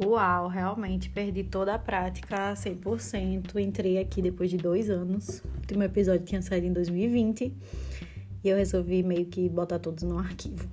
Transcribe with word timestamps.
Uau, 0.00 0.46
realmente 0.46 1.10
perdi 1.10 1.42
toda 1.42 1.74
a 1.74 1.78
prática 1.78 2.52
100%. 2.54 3.56
Entrei 3.60 3.98
aqui 3.98 4.22
depois 4.22 4.48
de 4.48 4.56
dois 4.56 4.88
anos. 4.88 5.40
O 5.40 5.60
último 5.60 5.82
episódio 5.82 6.24
tinha 6.24 6.40
saído 6.40 6.66
em 6.68 6.72
2020 6.72 7.52
e 8.44 8.48
eu 8.48 8.56
resolvi 8.56 9.02
meio 9.02 9.26
que 9.26 9.48
botar 9.48 9.80
todos 9.80 10.04
no 10.04 10.18
arquivo. 10.18 10.68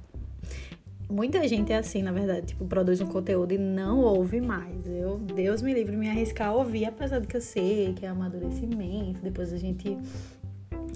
Muita 1.10 1.48
gente 1.48 1.72
é 1.72 1.78
assim, 1.78 2.02
na 2.02 2.12
verdade, 2.12 2.48
tipo, 2.48 2.66
produz 2.66 3.02
um 3.02 3.08
conteúdo 3.08 3.52
e 3.52 3.58
não 3.58 4.00
ouve 4.00 4.42
mais. 4.42 4.88
Eu, 4.88 5.18
Deus 5.18 5.62
me 5.62 5.74
livre 5.74 5.96
me 5.96 6.10
arriscar 6.10 6.50
a 6.50 6.54
ouvir, 6.54 6.86
apesar 6.86 7.20
de 7.20 7.28
que 7.28 7.38
eu 7.38 7.42
sei 7.42 7.94
que 7.94 8.06
é 8.06 8.10
amadurecimento, 8.10 9.22
depois 9.22 9.54
a 9.54 9.58
gente 9.58 9.98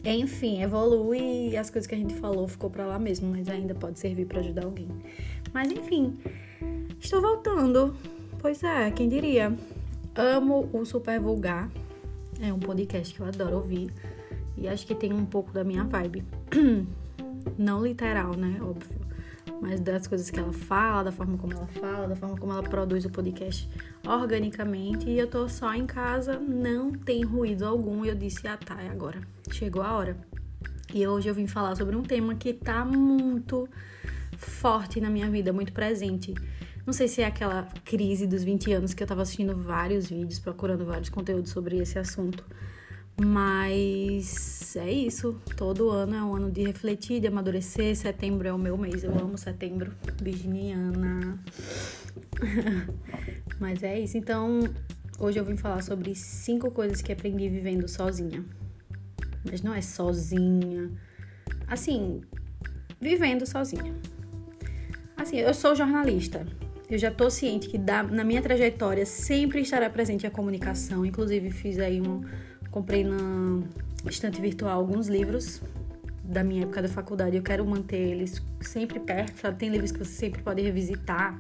enfim, 0.04 0.62
evolui 0.62 1.50
e 1.50 1.58
as 1.58 1.70
coisas 1.70 1.86
que 1.86 1.94
a 1.94 1.98
gente 1.98 2.16
falou 2.16 2.48
ficou 2.48 2.70
para 2.70 2.86
lá 2.86 2.98
mesmo, 2.98 3.30
mas 3.30 3.50
ainda 3.50 3.76
pode 3.76 4.00
servir 4.00 4.26
para 4.26 4.40
ajudar 4.40 4.64
alguém. 4.64 4.88
Mas 5.54 5.72
enfim, 5.72 6.18
estou 7.00 7.22
voltando. 7.22 7.96
Pois 8.40 8.64
é, 8.64 8.90
quem 8.92 9.10
diria? 9.10 9.54
Amo 10.16 10.70
o 10.72 10.86
Super 10.86 11.20
Vulgar. 11.20 11.70
É 12.42 12.52
um 12.54 12.60
podcast 12.60 13.14
que 13.14 13.20
eu 13.20 13.26
adoro 13.26 13.58
ouvir 13.58 13.94
e 14.58 14.68
acho 14.68 14.88
que 14.88 14.96
tem 14.96 15.14
um 15.14 15.26
pouco 15.26 15.52
da 15.52 15.64
minha 15.64 15.84
vibe. 15.84 16.24
Não 17.58 17.86
literal, 17.86 18.36
né? 18.36 18.60
Óbvio 18.62 19.00
mas 19.62 19.80
das 19.80 20.08
coisas 20.08 20.30
que 20.30 20.40
ela 20.40 20.54
fala, 20.54 21.04
da 21.04 21.12
forma 21.12 21.38
como 21.38 21.54
ela 21.54 21.68
fala, 21.68 22.08
da 22.08 22.16
forma 22.16 22.38
como 22.38 22.52
ela 22.52 22.64
produz 22.64 23.06
o 23.06 23.10
podcast 23.10 23.70
organicamente. 24.08 25.10
E 25.10 25.20
eu 25.20 25.28
tô 25.28 25.48
só 25.50 25.74
em 25.74 25.86
casa, 25.86 26.40
não 26.40 26.92
tem 26.92 27.24
ruído 27.24 27.66
algum. 27.66 28.06
E 28.06 28.10
eu 28.10 28.16
disse: 28.16 28.48
ah, 28.48 28.58
tá, 28.58 28.82
é 28.82 28.90
agora. 28.90 29.20
Chegou 29.52 29.82
a 29.82 29.94
hora. 29.94 30.18
E 30.94 31.06
hoje 31.06 31.30
eu 31.30 31.34
vim 31.34 31.46
falar 31.46 31.76
sobre 31.76 31.96
um 31.96 32.02
tema 32.02 32.34
que 32.36 32.54
tá 32.54 32.84
muito 32.86 33.68
forte 34.38 35.00
na 35.02 35.10
minha 35.10 35.30
vida, 35.30 35.52
muito 35.52 35.74
presente. 35.74 36.34
Não 36.86 36.94
sei 36.94 37.08
se 37.08 37.22
é 37.22 37.26
aquela 37.26 37.64
crise 37.86 38.26
dos 38.26 38.44
20 38.44 38.72
anos 38.74 38.94
que 38.94 39.04
eu 39.04 39.08
tava 39.08 39.22
assistindo 39.22 39.56
vários 39.56 40.08
vídeos, 40.08 40.40
procurando 40.40 40.86
vários 40.86 41.10
conteúdos 41.10 41.52
sobre 41.52 41.78
esse 41.78 42.00
assunto. 42.00 42.44
Mas 43.20 44.76
é 44.78 44.90
isso. 44.92 45.40
Todo 45.58 45.90
ano 45.90 46.16
é 46.16 46.24
um 46.24 46.36
ano 46.36 46.52
de 46.52 46.64
refletir, 46.64 47.20
de 47.20 47.28
amadurecer. 47.28 47.96
Setembro 47.96 48.48
é 48.48 48.54
o 48.54 48.58
meu 48.58 48.78
mês. 48.78 49.04
Eu 49.04 49.12
amo 49.14 49.38
setembro. 49.38 49.94
Virginiana. 50.22 51.38
Mas 53.60 53.84
é 53.84 54.00
isso. 54.00 54.18
Então, 54.18 54.62
hoje 55.20 55.38
eu 55.38 55.44
vim 55.44 55.58
falar 55.58 55.84
sobre 55.84 56.16
cinco 56.16 56.72
coisas 56.72 57.02
que 57.02 57.12
aprendi 57.12 57.50
vivendo 57.50 57.88
sozinha. 57.90 58.44
Mas 59.44 59.62
não 59.62 59.74
é 59.74 59.82
sozinha. 59.82 60.90
Assim, 61.68 62.22
vivendo 63.02 63.46
sozinha. 63.46 63.94
Assim, 65.18 65.38
eu 65.38 65.54
sou 65.54 65.76
jornalista. 65.76 66.46
Eu 66.90 66.98
já 66.98 67.12
tô 67.12 67.30
ciente 67.30 67.70
que 67.70 67.78
na 67.78 68.24
minha 68.24 68.42
trajetória 68.42 69.06
sempre 69.06 69.62
estará 69.62 69.90
presente 69.90 70.26
a 70.26 70.32
comunicação. 70.32 71.06
Inclusive, 71.06 71.52
fiz 71.52 71.78
aí 71.78 72.02
um 72.02 72.24
Comprei 72.72 73.04
na 73.04 73.64
estante 74.06 74.40
virtual 74.40 74.78
alguns 74.78 75.08
livros 75.08 75.62
da 76.24 76.44
minha 76.44 76.64
época 76.64 76.84
da 76.84 76.88
faculdade. 76.88 77.36
Eu 77.36 77.42
quero 77.42 77.66
manter 77.66 77.98
eles 77.98 78.42
sempre 78.62 79.00
perto, 79.00 79.40
sabe? 79.40 79.58
Tem 79.58 79.70
livros 79.70 79.92
que 79.92 79.98
você 79.98 80.12
sempre 80.12 80.44
pode 80.44 80.62
revisitar 80.62 81.40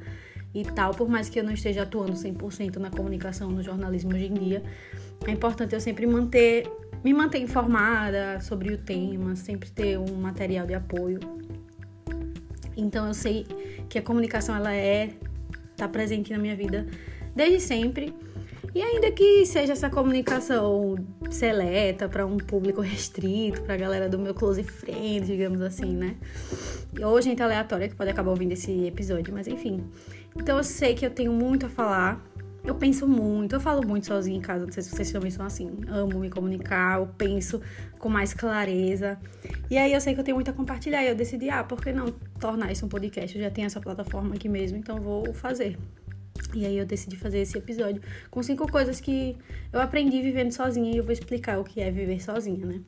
e 0.54 0.64
tal. 0.64 0.92
Por 0.96 1.08
mais 1.08 1.30
que 1.30 1.40
eu 1.40 1.44
não 1.44 1.54
esteja 1.54 1.84
atuando 1.84 2.14
100% 2.14 2.78
na 2.78 2.90
comunicação, 2.90 3.52
no 3.52 3.62
jornalismo 3.62 4.12
hoje 4.14 4.26
em 4.26 4.34
dia, 4.34 4.64
é 5.28 5.32
importante 5.32 5.76
eu 5.76 5.80
sempre 5.80 6.08
manter, 6.08 6.68
me 7.04 7.14
manter 7.14 7.38
informada 7.38 8.40
sobre 8.42 8.74
o 8.74 8.78
tema, 8.80 9.36
sempre 9.36 9.70
ter 9.70 10.00
um 10.00 10.16
material 10.16 10.66
de 10.66 10.74
apoio. 10.74 11.20
Então 12.76 13.06
eu 13.06 13.14
sei 13.14 13.46
que 13.88 14.00
a 14.00 14.02
comunicação 14.02 14.56
ela 14.56 14.74
é 14.74 15.12
tá 15.80 15.88
presente 15.88 16.32
na 16.32 16.38
minha 16.38 16.56
vida 16.56 16.88
desde 17.36 17.60
sempre 17.60 18.14
e 18.74 18.82
ainda 18.82 19.12
que 19.12 19.46
seja 19.46 19.74
essa 19.74 19.90
comunicação 19.90 20.96
seleta 21.32 22.08
para 22.08 22.26
um 22.26 22.38
público 22.38 22.82
restrito, 22.82 23.62
para 23.64 23.74
a 23.74 23.78
galera 23.78 24.08
do 24.08 24.20
meu 24.20 24.34
close 24.34 24.62
friend, 24.64 25.26
digamos 25.26 25.60
assim, 25.62 25.96
né? 25.96 26.16
Ou 27.02 27.20
gente 27.22 27.42
aleatória 27.42 27.90
que 27.90 27.96
pode 27.96 28.12
acabar 28.12 28.30
ouvindo 28.30 28.52
esse 28.52 28.86
episódio, 28.86 29.34
mas 29.34 29.48
enfim. 29.48 29.84
Então 30.36 30.58
eu 30.58 30.64
sei 30.64 30.94
que 30.94 31.06
eu 31.06 31.10
tenho 31.10 31.32
muito 31.32 31.66
a 31.66 31.70
falar. 31.70 32.24
Eu 32.70 32.76
penso 32.76 33.08
muito, 33.08 33.56
eu 33.56 33.60
falo 33.60 33.84
muito 33.84 34.06
sozinha 34.06 34.38
em 34.38 34.42
casa, 34.42 34.64
não 34.64 34.72
sei 34.72 34.84
se 34.84 34.92
vocês 34.92 35.12
também 35.12 35.32
são 35.32 35.44
assim. 35.44 35.72
Amo 35.88 36.20
me 36.20 36.30
comunicar, 36.30 37.00
eu 37.00 37.08
penso 37.08 37.60
com 37.98 38.10
mais 38.10 38.32
clareza. 38.32 39.18
E 39.72 39.76
aí 39.76 39.92
eu 39.92 40.00
sei 40.00 40.14
que 40.14 40.20
eu 40.20 40.24
tenho 40.24 40.38
muito 40.38 40.52
a 40.52 40.54
compartilhar 40.54 41.04
e 41.04 41.08
eu 41.08 41.16
decidi, 41.16 41.50
ah, 41.50 41.64
por 41.64 41.82
que 41.82 41.92
não 41.92 42.12
tornar 42.40 42.72
isso 42.72 42.86
um 42.86 42.88
podcast? 42.88 43.36
Eu 43.36 43.44
já 43.44 43.50
tenho 43.50 43.66
essa 43.66 43.82
plataforma 43.82 44.36
aqui 44.36 44.48
mesmo, 44.48 44.78
então 44.78 45.02
vou 45.02 45.34
fazer. 45.34 45.80
E 46.54 46.64
aí 46.64 46.78
eu 46.78 46.86
decidi 46.86 47.16
fazer 47.18 47.40
esse 47.40 47.58
episódio 47.58 48.04
com 48.30 48.44
cinco 48.44 48.72
coisas 48.72 49.02
que 49.02 49.36
eu 49.74 49.82
aprendi 49.82 50.22
vivendo 50.22 50.52
sozinha 50.52 50.94
e 50.94 50.98
eu 50.98 51.04
vou 51.04 51.12
explicar 51.12 51.58
o 51.60 51.64
que 51.64 51.82
é 51.82 51.90
viver 51.90 52.22
sozinha, 52.22 52.68
né? 52.68 52.82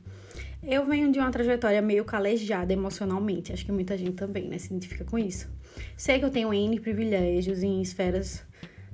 Eu 0.62 0.86
venho 0.86 1.10
de 1.10 1.18
uma 1.18 1.32
trajetória 1.32 1.82
meio 1.82 2.04
calejada 2.04 2.72
emocionalmente, 2.72 3.52
acho 3.52 3.66
que 3.66 3.72
muita 3.72 3.98
gente 3.98 4.14
também, 4.14 4.46
né, 4.46 4.58
se 4.58 4.68
identifica 4.68 5.04
com 5.04 5.18
isso. 5.18 5.50
Sei 5.96 6.20
que 6.20 6.24
eu 6.24 6.30
tenho 6.30 6.54
N 6.54 6.78
privilégios 6.78 7.64
em 7.64 7.82
esferas, 7.82 8.44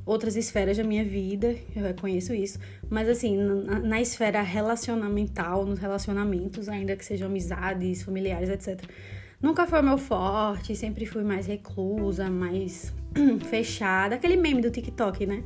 outras 0.08 0.36
esferas 0.36 0.78
da 0.78 0.82
minha 0.82 1.04
vida, 1.04 1.54
eu 1.76 1.82
reconheço 1.82 2.32
isso, 2.32 2.58
mas 2.88 3.06
assim, 3.08 3.36
na, 3.36 3.78
na 3.78 4.00
esfera 4.00 4.40
relacionamental, 4.40 5.66
nos 5.66 5.78
relacionamentos, 5.78 6.66
ainda 6.66 6.96
que 6.96 7.04
sejam 7.04 7.28
amizades, 7.28 8.02
familiares, 8.02 8.48
etc., 8.48 8.82
nunca 9.40 9.66
foi 9.66 9.82
meu 9.82 9.98
forte, 9.98 10.74
sempre 10.74 11.04
fui 11.04 11.22
mais 11.22 11.46
reclusa, 11.46 12.30
mais 12.30 12.92
fechada. 13.50 14.14
Aquele 14.14 14.36
meme 14.36 14.62
do 14.62 14.70
TikTok, 14.70 15.26
né? 15.26 15.44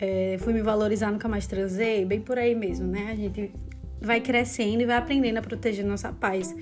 É, 0.00 0.36
fui 0.40 0.52
me 0.52 0.60
valorizar, 0.60 1.12
nunca 1.12 1.28
mais 1.28 1.46
transei, 1.46 2.04
bem 2.04 2.20
por 2.20 2.36
aí 2.36 2.54
mesmo, 2.54 2.88
né? 2.88 3.10
A 3.12 3.14
gente 3.14 3.52
vai 4.00 4.20
crescendo 4.20 4.82
e 4.82 4.86
vai 4.86 4.96
aprendendo 4.96 5.38
a 5.38 5.42
proteger 5.42 5.84
nossa 5.84 6.12
paz. 6.12 6.52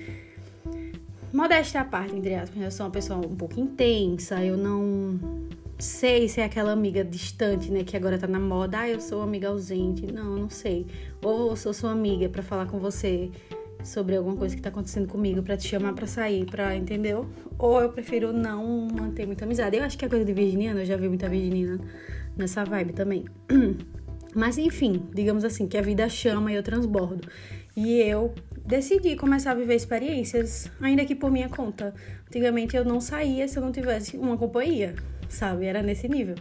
Modéstia 1.33 1.81
à 1.81 1.83
parte, 1.83 2.15
entre 2.15 2.35
aspas, 2.35 2.61
eu 2.61 2.69
sou 2.69 2.85
uma 2.85 2.91
pessoa 2.91 3.25
um 3.25 3.35
pouco 3.35 3.59
intensa, 3.59 4.45
eu 4.45 4.55
não 4.55 5.19
sei 5.83 6.27
se 6.27 6.41
é 6.41 6.45
aquela 6.45 6.71
amiga 6.71 7.03
distante, 7.03 7.69
né, 7.69 7.83
que 7.83 7.95
agora 7.95 8.17
tá 8.17 8.25
na 8.25 8.39
moda, 8.39 8.79
ah, 8.79 8.89
eu 8.89 8.99
sou 8.99 9.21
amiga 9.21 9.49
ausente. 9.49 10.11
Não, 10.11 10.35
não 10.35 10.49
sei. 10.49 10.87
Ou 11.21 11.51
eu 11.51 11.55
sou 11.55 11.73
sua 11.73 11.91
amiga 11.91 12.27
para 12.29 12.41
falar 12.41 12.65
com 12.65 12.79
você 12.79 13.29
sobre 13.83 14.15
alguma 14.15 14.35
coisa 14.35 14.55
que 14.55 14.61
tá 14.61 14.69
acontecendo 14.69 15.07
comigo 15.07 15.43
para 15.43 15.57
te 15.57 15.67
chamar 15.67 15.93
para 15.93 16.07
sair, 16.07 16.45
para 16.45 16.75
entendeu? 16.75 17.27
Ou 17.59 17.81
eu 17.81 17.89
prefiro 17.89 18.31
não 18.31 18.87
manter 18.87 19.27
muita 19.27 19.45
amizade. 19.45 19.77
Eu 19.77 19.83
acho 19.83 19.97
que 19.97 20.05
é 20.05 20.09
coisa 20.09 20.25
de 20.25 20.33
virginiana, 20.33 20.81
eu 20.81 20.85
já 20.85 20.95
vi 20.95 21.07
muita 21.07 21.27
virginiana 21.27 21.79
nessa 22.35 22.63
vibe 22.63 22.93
também. 22.93 23.25
Mas 24.33 24.57
enfim, 24.57 25.03
digamos 25.13 25.43
assim, 25.43 25.67
que 25.67 25.77
a 25.77 25.81
vida 25.81 26.07
chama 26.09 26.51
e 26.51 26.55
eu 26.55 26.63
transbordo. 26.63 27.27
E 27.75 27.99
eu 27.99 28.33
decidi 28.65 29.15
começar 29.15 29.51
a 29.51 29.55
viver 29.55 29.75
experiências, 29.75 30.71
ainda 30.79 31.03
que 31.05 31.13
por 31.13 31.29
minha 31.29 31.49
conta. 31.49 31.93
Antigamente 32.27 32.75
eu 32.75 32.85
não 32.85 33.01
saía 33.01 33.47
se 33.47 33.57
eu 33.57 33.61
não 33.61 33.71
tivesse 33.71 34.17
uma 34.17 34.37
companhia, 34.37 34.95
sabe? 35.33 35.65
Era 35.65 35.81
nesse 35.81 36.07
nível. 36.07 36.35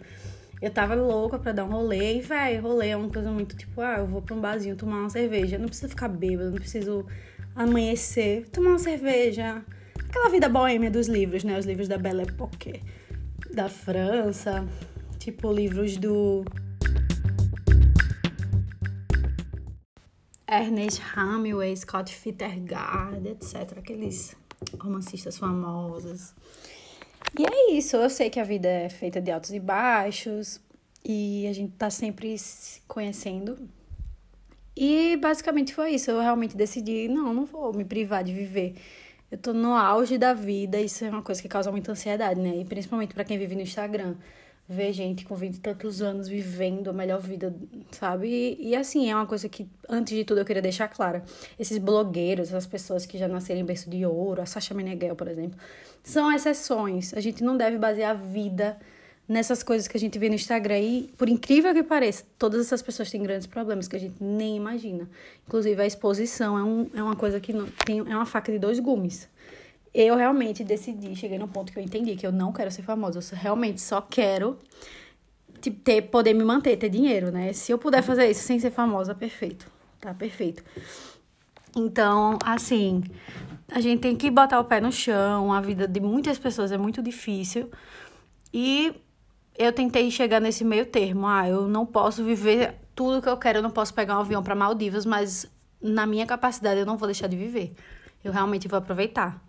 Eu 0.60 0.70
tava 0.70 0.94
louca 0.94 1.38
pra 1.38 1.50
dar 1.50 1.64
um 1.64 1.70
rolê 1.70 2.19
e, 2.19 2.20
velho, 2.20 2.62
rolê 2.62 2.91
é 2.91 2.97
uma 2.97 3.08
coisa 3.08 3.30
muito 3.32 3.56
tipo, 3.56 3.80
ah, 3.80 3.97
eu 3.98 4.06
vou 4.06 4.22
pra 4.22 4.34
um 4.34 4.41
barzinho 4.41 4.76
tomar 4.76 5.00
uma 5.00 5.10
cerveja. 5.10 5.58
Não 5.58 5.66
preciso 5.66 5.88
ficar 5.88 6.08
bêbado, 6.08 6.50
não 6.50 6.58
preciso 6.58 7.04
amanhecer, 7.54 8.48
tomar 8.50 8.70
uma 8.70 8.78
cerveja. 8.78 9.64
Aquela 10.08 10.28
vida 10.28 10.48
boêmia 10.48 10.91
dos 10.91 11.08
livros, 11.08 11.42
né? 11.42 11.58
Os 11.58 11.66
livros 11.66 11.88
da 11.88 11.98
Belle 11.98 12.22
Époque, 12.22 12.82
da 13.53 13.69
França, 13.69 14.64
tipo 15.19 15.53
livros 15.53 15.97
do 15.97 16.44
Ernest 20.48 21.03
Hemingway, 21.16 21.74
Scott 21.76 22.14
Fittergard, 22.14 23.26
etc. 23.26 23.78
Aqueles 23.78 24.36
romancistas 24.78 25.38
famosos. 25.38 26.34
E 27.39 27.45
é 27.45 27.72
isso, 27.72 27.97
eu 27.97 28.10
sei 28.10 28.28
que 28.30 28.39
a 28.39 28.45
vida 28.45 28.69
é 28.69 28.89
feita 28.89 29.21
de 29.21 29.30
altos 29.30 29.53
e 29.53 29.60
baixos 29.60 30.60
e 31.04 31.47
a 31.48 31.53
gente 31.53 31.72
tá 31.72 31.91
sempre 31.91 32.39
se 32.39 32.80
conhecendo, 32.86 33.59
e 34.77 35.16
basicamente 35.16 35.74
foi 35.74 35.92
isso. 35.92 36.10
Eu 36.10 36.21
realmente 36.21 36.57
decidi, 36.57 37.09
não, 37.09 37.33
não 37.34 37.45
vou 37.45 37.72
me 37.72 37.84
privar 37.84 38.24
de 38.24 38.33
viver. 38.33 38.74
Eu 39.30 39.39
tô 39.39 39.53
no 39.53 39.74
auge 39.74 40.19
da 40.19 40.34
vida, 40.34 40.80
isso 40.80 41.04
é 41.04 41.10
uma 41.10 41.22
coisa 41.22 41.41
que 41.41 41.48
causa 41.48 41.71
muita 41.71 41.92
ansiedade, 41.92 42.41
né? 42.41 42.57
E 42.57 42.65
principalmente 42.65 43.15
para 43.15 43.25
quem 43.25 43.39
vive 43.39 43.54
no 43.54 43.63
Instagram. 43.63 44.16
Ver 44.74 44.92
gente 44.92 45.24
com 45.24 45.34
20 45.34 45.57
e 45.57 45.60
tantos 45.60 46.01
anos 46.01 46.28
vivendo 46.28 46.89
a 46.89 46.92
melhor 46.92 47.21
vida, 47.21 47.54
sabe? 47.91 48.28
E, 48.28 48.71
e, 48.71 48.77
assim, 48.77 49.10
é 49.10 49.15
uma 49.15 49.27
coisa 49.27 49.48
que, 49.48 49.69
antes 49.89 50.16
de 50.16 50.24
tudo, 50.24 50.41
eu 50.41 50.45
queria 50.45 50.63
deixar 50.63 50.89
clara. 50.89 51.22
Esses 51.59 51.77
blogueiros, 51.77 52.48
essas 52.48 52.66
pessoas 52.66 53.04
que 53.04 53.19
já 53.19 53.28
nasceram 53.28 53.60
em 53.60 53.65
berço 53.65 53.91
de 53.91 54.07
ouro, 54.07 54.41
a 54.41 54.47
Sasha 54.47 54.72
Meneghel, 54.72 55.15
por 55.15 55.28
exemplo, 55.28 55.59
são 56.03 56.33
exceções. 56.33 57.13
A 57.13 57.21
gente 57.21 57.45
não 57.45 57.57
deve 57.57 57.77
basear 57.77 58.13
a 58.13 58.15
vida 58.15 58.78
nessas 59.28 59.63
coisas 59.63 59.86
que 59.86 59.97
a 59.97 60.01
gente 60.01 60.19
vê 60.19 60.28
no 60.28 60.34
Instagram. 60.34 60.78
E, 60.78 61.10
por 61.16 61.28
incrível 61.28 61.72
que 61.75 61.83
pareça, 61.83 62.25
todas 62.39 62.60
essas 62.60 62.83
pessoas 62.83 63.10
têm 63.10 63.22
grandes 63.22 63.47
problemas 63.47 63.89
que 63.89 63.97
a 63.97 64.01
gente 64.01 64.15
nem 64.21 64.57
imagina. 64.57 65.09
Inclusive, 65.47 65.80
a 65.80 65.86
exposição 65.86 66.59
é, 66.59 66.63
um, 66.63 66.91
é 66.95 67.03
uma 67.03 67.16
coisa 67.16 67.41
que 67.41 67.53
não, 67.53 67.66
tem, 67.84 67.98
é 67.98 68.16
uma 68.16 68.27
faca 68.27 68.51
de 68.51 68.59
dois 68.59 68.78
gumes. 68.78 69.28
Eu 69.94 70.16
realmente 70.16 70.65
decidi, 70.65 71.15
cheguei 71.15 71.39
no 71.39 71.48
ponto 71.48 71.72
que 71.72 71.78
eu 71.78 71.83
entendi 71.83 72.16
que 72.16 72.27
eu 72.27 72.33
não 72.33 72.53
quero 72.53 72.71
ser 72.71 72.83
famosa, 72.83 73.18
eu 73.18 73.39
realmente 73.39 73.80
só 73.80 74.00
quero 74.00 74.59
tipo, 75.60 75.80
ter, 75.80 76.03
poder 76.03 76.34
me 76.34 76.44
manter, 76.44 76.77
ter 76.77 76.89
dinheiro, 76.89 77.30
né? 77.30 77.53
Se 77.53 77.72
eu 77.72 77.78
puder 77.78 78.03
fazer 78.03 78.28
isso 78.30 78.42
sem 78.42 78.59
ser 78.59 78.71
famosa, 78.71 79.15
perfeito. 79.15 79.71
Tá 80.00 80.12
perfeito. 80.12 80.65
Então, 81.77 82.39
assim, 82.44 83.03
a 83.71 83.80
gente 83.80 84.00
tem 84.00 84.16
que 84.16 84.30
botar 84.30 84.60
o 84.60 84.65
pé 84.65 84.80
no 84.80 84.92
chão. 84.92 85.53
A 85.53 85.60
vida 85.60 85.86
de 85.86 86.00
muitas 86.00 86.39
pessoas 86.39 86.72
é 86.72 86.77
muito 86.77 87.00
difícil. 87.00 87.71
E 88.53 88.94
eu 89.56 89.72
tentei 89.72 90.10
chegar 90.10 90.41
nesse 90.41 90.65
meio 90.65 90.84
termo. 90.84 91.27
Ah, 91.27 91.48
eu 91.48 91.68
não 91.68 91.86
posso 91.86 92.24
viver 92.24 92.74
tudo 92.94 93.22
que 93.22 93.28
eu 93.28 93.36
quero, 93.36 93.59
eu 93.59 93.62
não 93.62 93.71
posso 93.71 93.94
pegar 93.94 94.18
um 94.18 94.21
avião 94.21 94.42
para 94.42 94.54
Maldivas, 94.54 95.06
mas 95.06 95.47
na 95.80 96.06
minha 96.06 96.27
capacidade 96.27 96.80
eu 96.80 96.86
não 96.86 96.97
vou 96.97 97.06
deixar 97.06 97.27
de 97.28 97.36
viver. 97.36 97.74
Eu 98.22 98.33
realmente 98.33 98.68
vou 98.68 98.78
aproveitar. 98.78 99.41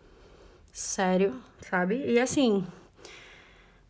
Sério, 0.73 1.41
sabe? 1.61 2.03
E 2.05 2.19
assim, 2.19 2.65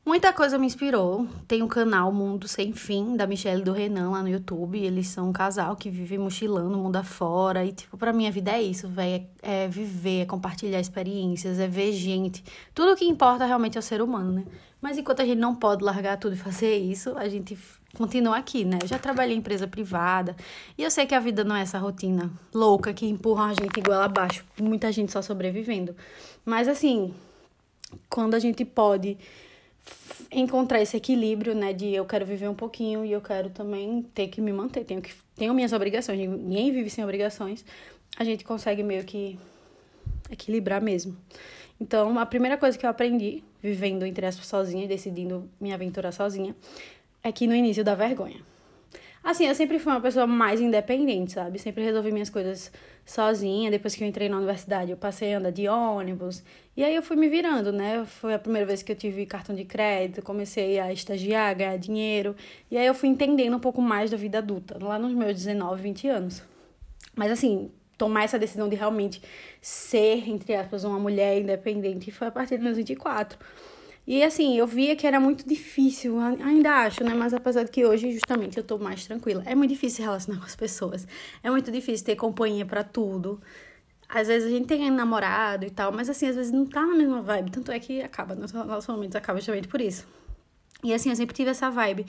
Muita 0.06 0.33
coisa 0.33 0.57
me 0.57 0.65
inspirou. 0.65 1.25
Tem 1.47 1.63
o 1.63 1.68
canal 1.68 2.12
Mundo 2.12 2.45
Sem 2.45 2.74
Fim, 2.74 3.15
da 3.15 3.25
Michelle 3.25 3.62
e 3.62 3.63
do 3.63 3.71
Renan 3.71 4.09
lá 4.09 4.21
no 4.21 4.27
YouTube. 4.27 4.77
Eles 4.77 5.07
são 5.07 5.30
um 5.30 5.31
casal 5.31 5.77
que 5.77 5.89
vive 5.89 6.18
mochilando 6.18 6.77
o 6.77 6.83
mundo 6.83 6.97
afora. 6.97 7.63
E, 7.63 7.71
tipo, 7.71 7.97
pra 7.97 8.12
mim 8.12 8.27
a 8.27 8.31
vida 8.31 8.51
é 8.51 8.62
isso, 8.62 8.89
velho. 8.89 9.25
É, 9.41 9.63
é, 9.63 9.68
viver, 9.69 10.24
é 10.24 10.25
compartilhar 10.25 10.81
experiências, 10.81 11.57
é 11.57 11.69
ver 11.69 11.94
gente. 11.94 12.44
Tudo 12.75 12.97
que 12.97 13.06
importa 13.06 13.45
realmente 13.45 13.77
é 13.77 13.79
o 13.79 13.81
ser 13.81 14.01
humano, 14.01 14.33
né? 14.33 14.45
Mas 14.81 14.97
enquanto 14.97 15.21
a 15.21 15.25
gente 15.25 15.39
não 15.39 15.56
pode 15.56 15.86
largar 15.86 16.18
tudo 16.18 16.33
e 16.33 16.38
fazer 16.38 16.75
isso, 16.75 17.18
a 17.18 17.29
gente 17.29 17.57
continua 17.95 18.37
aqui, 18.37 18.65
né? 18.65 18.79
Eu 18.81 18.87
já 18.87 18.97
trabalhei 18.97 19.35
em 19.35 19.39
empresa 19.39 19.67
privada. 19.67 20.35
E 20.77 20.83
eu 20.83 20.89
sei 20.89 21.05
que 21.05 21.13
a 21.13 21.19
vida 21.19 21.43
não 21.43 21.55
é 21.55 21.61
essa 21.61 21.77
rotina 21.77 22.31
louca 22.53 22.93
que 22.93 23.05
empurra 23.05 23.45
a 23.45 23.53
gente 23.53 23.79
igual 23.79 24.01
abaixo. 24.01 24.43
Muita 24.59 24.91
gente 24.91 25.11
só 25.11 25.21
sobrevivendo. 25.21 25.95
Mas, 26.43 26.67
assim, 26.67 27.13
quando 28.09 28.33
a 28.33 28.39
gente 28.39 28.65
pode 28.65 29.17
encontrar 30.31 30.81
esse 30.81 30.97
equilíbrio, 30.97 31.53
né, 31.53 31.73
de 31.73 31.93
eu 31.93 32.05
quero 32.05 32.25
viver 32.25 32.49
um 32.49 32.55
pouquinho 32.55 33.05
e 33.05 33.11
eu 33.11 33.21
quero 33.21 33.49
também 33.49 34.01
ter 34.13 34.27
que 34.27 34.41
me 34.41 34.51
manter, 34.51 34.83
tenho 34.83 35.01
que 35.01 35.13
tenho 35.35 35.53
minhas 35.53 35.73
obrigações, 35.73 36.19
ninguém 36.19 36.71
vive 36.71 36.89
sem 36.89 37.03
obrigações. 37.03 37.65
A 38.17 38.23
gente 38.23 38.43
consegue 38.43 38.83
meio 38.83 39.03
que 39.03 39.37
equilibrar 40.29 40.81
mesmo. 40.81 41.17
Então, 41.81 42.17
a 42.19 42.25
primeira 42.25 42.57
coisa 42.57 42.77
que 42.77 42.85
eu 42.85 42.89
aprendi 42.89 43.43
vivendo 43.61 44.05
entre 44.05 44.25
aspas 44.25 44.45
sozinha 44.45 44.85
e 44.85 44.87
decidindo 44.87 45.49
me 45.59 45.73
aventurar 45.73 46.11
sozinha 46.11 46.55
é 47.23 47.31
que 47.31 47.47
no 47.47 47.55
início 47.55 47.83
dá 47.83 47.95
vergonha. 47.95 48.41
Assim, 49.23 49.47
eu 49.47 49.55
sempre 49.55 49.79
fui 49.79 49.89
uma 49.89 50.01
pessoa 50.01 50.27
mais 50.27 50.59
independente, 50.59 51.31
sabe? 51.31 51.57
Sempre 51.57 51.81
resolvi 51.81 52.11
minhas 52.11 52.29
coisas 52.29 52.69
sozinha. 53.05 53.71
Depois 53.71 53.95
que 53.95 54.03
eu 54.03 54.07
entrei 54.07 54.27
na 54.27 54.35
universidade, 54.35 54.91
eu 54.91 54.97
passei 54.97 55.33
a 55.33 55.37
andar 55.37 55.51
de 55.51 55.65
ônibus. 55.65 56.43
E 56.75 56.83
aí 56.83 56.93
eu 56.93 57.01
fui 57.01 57.15
me 57.15 57.29
virando, 57.29 57.71
né? 57.71 58.03
Foi 58.05 58.33
a 58.33 58.39
primeira 58.39 58.67
vez 58.67 58.83
que 58.83 58.91
eu 58.91 58.95
tive 58.97 59.25
cartão 59.25 59.55
de 59.55 59.63
crédito, 59.63 60.21
comecei 60.21 60.77
a 60.77 60.91
estagiar, 60.91 61.55
ganhar 61.55 61.77
dinheiro. 61.77 62.35
E 62.69 62.77
aí 62.77 62.85
eu 62.85 62.93
fui 62.93 63.07
entendendo 63.07 63.55
um 63.55 63.59
pouco 63.59 63.81
mais 63.81 64.11
da 64.11 64.17
vida 64.17 64.39
adulta, 64.39 64.77
lá 64.83 64.99
nos 64.99 65.13
meus 65.13 65.33
19, 65.35 65.81
20 65.81 66.07
anos. 66.09 66.43
Mas 67.15 67.31
assim, 67.31 67.71
tomar 67.97 68.25
essa 68.25 68.37
decisão 68.37 68.67
de 68.67 68.75
realmente 68.75 69.21
ser, 69.61 70.27
entre 70.29 70.53
aspas, 70.53 70.83
uma 70.83 70.99
mulher 70.99 71.39
independente 71.39 72.11
foi 72.11 72.27
a 72.27 72.31
partir 72.31 72.57
dos 72.57 72.65
meus 72.65 72.75
24. 72.75 73.39
E 74.05 74.21
assim, 74.21 74.57
eu 74.57 74.67
via 74.67 74.95
que 74.95 75.07
era 75.07 75.19
muito 75.19 75.47
difícil, 75.47 76.19
ainda 76.19 76.71
acho, 76.71 77.03
né? 77.03 77.13
Mas 77.13 77.33
apesar 77.33 77.63
de 77.63 77.71
que 77.71 77.85
hoje, 77.85 78.11
justamente, 78.11 78.57
eu 78.57 78.63
tô 78.63 78.77
mais 78.77 79.05
tranquila. 79.05 79.41
É 79.45 79.55
muito 79.55 79.69
difícil 79.69 80.03
relacionar 80.03 80.39
com 80.41 80.45
as 80.45 80.55
pessoas. 80.55 81.07
É 81.41 81.50
muito 81.50 81.71
difícil 81.71 82.05
ter 82.05 82.15
companhia 82.15 82.65
para 82.65 82.83
tudo. 82.83 83.41
Às 84.09 84.27
vezes 84.27 84.47
a 84.47 84.51
gente 84.51 84.67
tem 84.67 84.91
namorado 84.91 85.65
e 85.65 85.69
tal, 85.69 85.91
mas 85.91 86.09
assim, 86.09 86.27
às 86.27 86.35
vezes 86.35 86.51
não 86.51 86.65
tá 86.65 86.85
na 86.85 86.95
mesma 86.95 87.21
vibe. 87.21 87.51
Tanto 87.51 87.71
é 87.71 87.79
que 87.79 88.01
acaba, 88.01 88.35
nossos 88.35 88.51
relacionamentos 88.51 89.15
acabam 89.15 89.39
justamente 89.39 89.67
por 89.67 89.79
isso. 89.79 90.05
E 90.83 90.94
assim, 90.94 91.09
eu 91.09 91.15
sempre 91.15 91.33
tive 91.33 91.50
essa 91.50 91.69
vibe. 91.69 92.05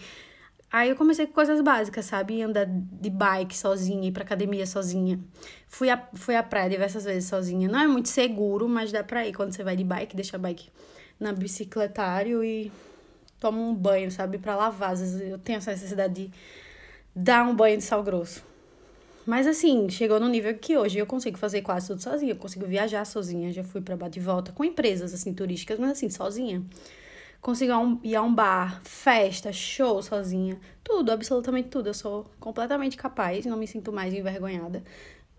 Aí 0.73 0.89
eu 0.89 0.97
comecei 0.97 1.27
com 1.29 1.33
coisas 1.33 1.61
básicas, 1.61 2.07
sabe? 2.07 2.43
Andar 2.43 2.67
de 2.67 3.09
bike 3.09 3.57
sozinha, 3.57 4.09
ir 4.09 4.11
pra 4.11 4.25
academia 4.25 4.67
sozinha. 4.67 5.21
Fui 5.69 5.89
à, 5.89 6.09
fui 6.15 6.35
à 6.35 6.43
praia 6.43 6.69
diversas 6.69 7.05
vezes 7.05 7.29
sozinha. 7.29 7.69
Não 7.69 7.79
é 7.79 7.87
muito 7.87 8.09
seguro, 8.09 8.69
mas 8.69 8.91
dá 8.91 9.05
pra 9.05 9.25
ir 9.25 9.33
quando 9.33 9.53
você 9.53 9.63
vai 9.63 9.77
de 9.77 9.85
bike, 9.85 10.17
deixa 10.17 10.37
a 10.37 10.39
bike 10.41 10.69
na 11.19 11.33
bicicletário 11.33 12.43
e 12.43 12.71
tomo 13.41 13.63
um 13.63 13.75
banho, 13.75 14.11
sabe, 14.11 14.39
para 14.39 14.57
lavar. 14.57 14.93
Às 14.93 15.01
vezes 15.01 15.21
eu 15.21 15.39
tenho 15.39 15.59
essa 15.59 15.71
necessidade 15.71 16.15
de 16.15 16.31
dar 17.15 17.47
um 17.47 17.55
banho 17.55 17.77
de 17.77 17.85
sal 17.85 18.03
grosso. 18.03 18.45
Mas 19.27 19.47
assim, 19.47 19.89
chegou 19.89 20.21
no 20.21 20.29
nível 20.29 20.55
que 20.55 20.77
hoje 20.77 20.99
eu 20.99 21.07
consigo 21.07 21.39
fazer 21.39 21.63
quase 21.63 21.87
tudo 21.87 22.03
sozinha. 22.03 22.33
Eu 22.33 22.37
consigo 22.37 22.67
viajar 22.67 23.05
sozinha. 23.05 23.53
Já 23.53 23.65
fui 23.65 23.81
para 23.81 23.97
bate 23.97 24.19
e 24.19 24.23
volta 24.23 24.53
com 24.53 24.65
empresas 24.65 25.15
assim 25.15 25.33
turísticas, 25.33 25.79
mas 25.79 25.93
assim, 25.93 26.11
sozinha. 26.11 26.63
Consigo 27.41 28.01
ir 28.03 28.17
a 28.17 28.23
um 28.23 28.35
bar, 28.35 28.81
festa, 28.85 29.53
show 29.53 30.03
sozinha. 30.03 30.59
Tudo, 30.83 31.13
absolutamente 31.13 31.69
tudo. 31.69 31.89
Eu 31.89 31.95
sou 31.95 32.27
completamente 32.41 32.97
capaz, 32.97 33.45
não 33.47 33.57
me 33.57 33.67
sinto 33.67 33.93
mais 33.93 34.13
envergonhada 34.15 34.83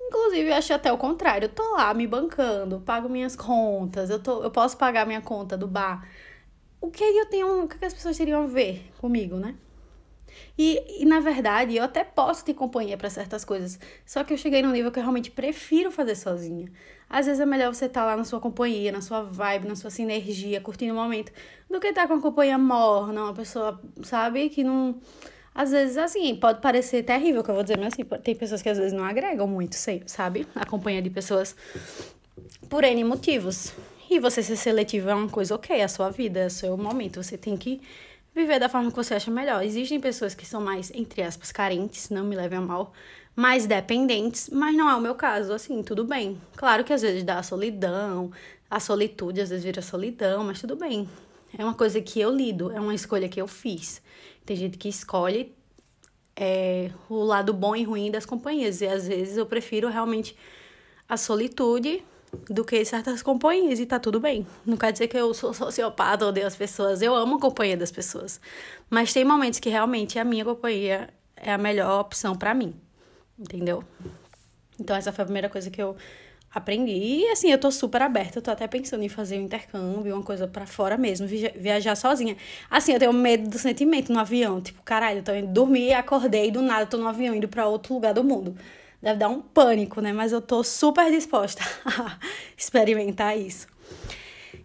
Inclusive, 0.08 0.50
eu 0.50 0.56
acho 0.56 0.74
até 0.74 0.92
o 0.92 0.98
contrário. 0.98 1.46
Eu 1.46 1.50
tô 1.50 1.64
lá 1.74 1.94
me 1.94 2.08
bancando, 2.08 2.80
pago 2.82 3.10
minhas 3.10 3.36
contas, 3.36 4.10
eu, 4.10 4.22
tô, 4.22 4.44
eu 4.44 4.52
posso 4.52 4.78
pagar 4.78 5.06
minha 5.06 5.22
conta 5.22 5.58
do 5.58 5.68
bar. 5.68 6.08
O 6.80 6.92
que 6.92 7.04
eu 7.04 7.26
tenho. 7.28 7.64
O 7.64 7.68
que 7.68 7.84
as 7.84 7.94
pessoas 7.94 8.18
teriam 8.18 8.44
a 8.44 8.48
ver 8.48 8.92
comigo, 9.00 9.38
né? 9.38 9.56
E, 10.58 11.02
e 11.02 11.06
na 11.06 11.20
verdade, 11.20 11.76
eu 11.76 11.84
até 11.84 12.04
posso 12.04 12.44
ter 12.46 12.54
companhia 12.54 12.98
para 12.98 13.10
certas 13.10 13.44
coisas. 13.46 13.80
Só 14.06 14.24
que 14.24 14.34
eu 14.34 14.38
cheguei 14.38 14.62
num 14.62 14.72
nível 14.72 14.92
que 14.92 15.00
eu 15.00 15.04
realmente 15.04 15.32
prefiro 15.32 15.92
fazer 15.92 16.16
sozinha. 16.16 16.72
Às 17.10 17.26
vezes 17.26 17.40
é 17.40 17.46
melhor 17.46 17.74
você 17.74 17.86
estar 17.86 18.02
tá 18.02 18.06
lá 18.08 18.18
na 18.18 18.24
sua 18.24 18.40
companhia, 18.40 18.92
na 18.92 19.02
sua 19.02 19.22
vibe, 19.24 19.68
na 19.68 19.76
sua 19.76 19.90
sinergia, 19.90 20.62
curtindo 20.62 20.94
o 20.94 20.96
momento, 20.96 21.32
do 21.70 21.80
que 21.80 21.88
estar 21.88 22.04
tá 22.04 22.08
com 22.08 22.16
uma 22.16 22.22
companhia 22.22 22.58
morna, 22.58 23.24
uma 23.26 23.34
pessoa, 23.34 23.80
sabe, 24.04 24.50
que 24.50 24.64
não 24.64 25.00
às 25.56 25.72
vezes, 25.72 25.98
assim, 25.98 26.36
pode 26.36 26.60
parecer 26.60 27.02
terrível 27.04 27.42
que 27.42 27.50
eu 27.50 27.56
vou 27.56 27.64
dizer, 27.64 27.78
mas 27.78 27.94
assim, 27.94 28.04
tem 28.22 28.36
pessoas 28.36 28.62
que 28.62 28.68
às 28.68 28.78
vezes 28.78 28.92
não 28.92 29.06
agregam 29.06 29.48
muito, 29.48 29.78
sabe? 30.06 30.46
A 30.54 30.66
companhia 30.66 31.02
de 31.02 31.10
pessoas 31.10 31.56
por 32.70 32.84
N 32.84 33.02
motivos. 33.06 33.74
E 34.10 34.20
você 34.20 34.44
ser 34.44 34.58
seletivo 34.58 35.10
é 35.10 35.16
uma 35.16 35.30
coisa 35.30 35.56
ok, 35.56 35.78
é 35.78 35.84
a 35.86 35.88
sua 35.88 36.10
vida, 36.10 36.42
é 36.42 36.48
o 36.48 36.50
seu 36.50 36.76
momento. 36.76 37.24
Você 37.24 37.38
tem 37.38 37.56
que 37.56 37.82
viver 38.36 38.60
da 38.60 38.68
forma 38.68 38.90
que 38.92 38.98
você 38.98 39.14
acha 39.14 39.32
melhor. 39.32 39.64
Existem 39.64 39.98
pessoas 39.98 40.36
que 40.36 40.46
são 40.46 40.60
mais, 40.62 40.92
entre 40.94 41.24
aspas, 41.24 41.54
carentes, 41.54 42.10
não 42.10 42.26
me 42.26 42.36
levem 42.36 42.60
a 42.60 42.62
mal, 42.62 42.92
mais 43.34 43.66
dependentes, 43.66 44.50
mas 44.52 44.76
não 44.76 44.90
é 44.90 44.96
o 44.96 45.00
meu 45.00 45.16
caso, 45.16 45.54
assim, 45.54 45.82
tudo 45.82 46.04
bem. 46.04 46.40
Claro 46.58 46.84
que 46.84 46.92
às 46.92 47.02
vezes 47.02 47.24
dá 47.24 47.40
a 47.40 47.44
solidão, 47.44 48.30
a 48.70 48.80
solitude 48.80 49.40
às 49.40 49.50
vezes 49.50 49.64
vira 49.64 49.82
solidão, 49.82 50.44
mas 50.44 50.60
tudo 50.60 50.76
bem. 50.76 51.08
É 51.58 51.64
uma 51.64 51.74
coisa 51.74 52.02
que 52.02 52.20
eu 52.20 52.30
lido, 52.30 52.72
é 52.72 52.80
uma 52.80 52.94
escolha 52.94 53.30
que 53.30 53.42
eu 53.42 53.48
fiz. 53.48 54.02
Tem 54.46 54.56
gente 54.56 54.78
que 54.78 54.90
escolhe 54.90 55.56
é, 56.36 56.92
o 57.10 57.24
lado 57.24 57.54
bom 57.54 57.76
e 57.76 57.84
ruim 57.84 58.12
das 58.12 58.26
companhias. 58.26 58.82
E 58.82 58.88
às 58.88 59.08
vezes 59.08 59.38
eu 59.38 59.46
prefiro 59.46 59.90
realmente 59.90 60.36
a 61.08 61.18
solitude 61.18 62.04
do 62.50 62.66
que 62.66 62.84
certas 62.84 63.22
companhias 63.22 63.80
e 63.80 63.86
tá 63.86 64.00
tudo 64.00 64.20
bem. 64.20 64.46
Não 64.66 64.76
quer 64.76 64.92
dizer 64.92 65.08
que 65.08 65.18
eu 65.18 65.34
sou 65.34 65.54
sociopata, 65.54 66.26
odeio 66.26 66.46
as 66.46 66.56
pessoas. 66.56 67.02
Eu 67.02 67.16
amo 67.16 67.38
a 67.38 67.40
companhia 67.40 67.78
das 67.78 67.92
pessoas. 67.92 68.40
Mas 68.90 69.14
tem 69.14 69.24
momentos 69.24 69.60
que 69.60 69.70
realmente 69.70 70.20
a 70.20 70.26
minha 70.26 70.44
companhia 70.44 71.10
é 71.36 71.54
a 71.54 71.58
melhor 71.58 72.02
opção 72.02 72.36
para 72.36 72.54
mim. 72.54 72.76
Entendeu? 73.40 73.84
Então 74.80 74.96
essa 74.96 75.12
foi 75.12 75.22
a 75.22 75.26
primeira 75.26 75.50
coisa 75.50 75.70
que 75.70 75.82
eu 75.82 75.96
aprendi. 76.56 76.94
E 76.94 77.28
assim, 77.32 77.52
eu 77.52 77.58
tô 77.58 77.70
super 77.70 78.02
aberta, 78.02 78.40
eu 78.40 78.42
tô 78.42 78.50
até 78.50 78.66
pensando 78.66 79.04
em 79.04 79.10
fazer 79.10 79.38
um 79.38 79.42
intercâmbio, 79.42 80.16
uma 80.16 80.24
coisa 80.24 80.48
para 80.48 80.66
fora 80.66 80.98
mesmo, 80.98 81.28
viajar 81.28 81.96
sozinha. 81.96 82.38
Assim, 82.72 82.94
eu 82.94 83.00
tenho 83.00 83.12
medo 83.12 83.50
do 83.50 83.60
sentimento 83.60 84.14
no 84.14 84.20
avião, 84.20 84.62
tipo, 84.62 84.82
caralho, 84.82 85.20
eu 85.20 85.24
tô 85.24 85.34
indo 85.36 85.52
dormir, 85.52 85.94
acordei 85.94 86.50
do 86.50 86.62
nada, 86.62 86.86
tô 86.86 86.98
no 86.98 87.08
avião 87.10 87.36
indo 87.36 87.50
para 87.50 87.68
outro 87.68 87.94
lugar 87.94 88.14
do 88.14 88.24
mundo. 88.24 88.56
Deve 89.02 89.20
dar 89.20 89.28
um 89.28 89.42
pânico, 89.42 90.00
né? 90.00 90.14
Mas 90.14 90.32
eu 90.32 90.42
tô 90.42 90.64
super 90.64 91.12
disposta 91.12 91.62
a 91.86 92.18
experimentar 92.58 93.38
isso. 93.38 93.68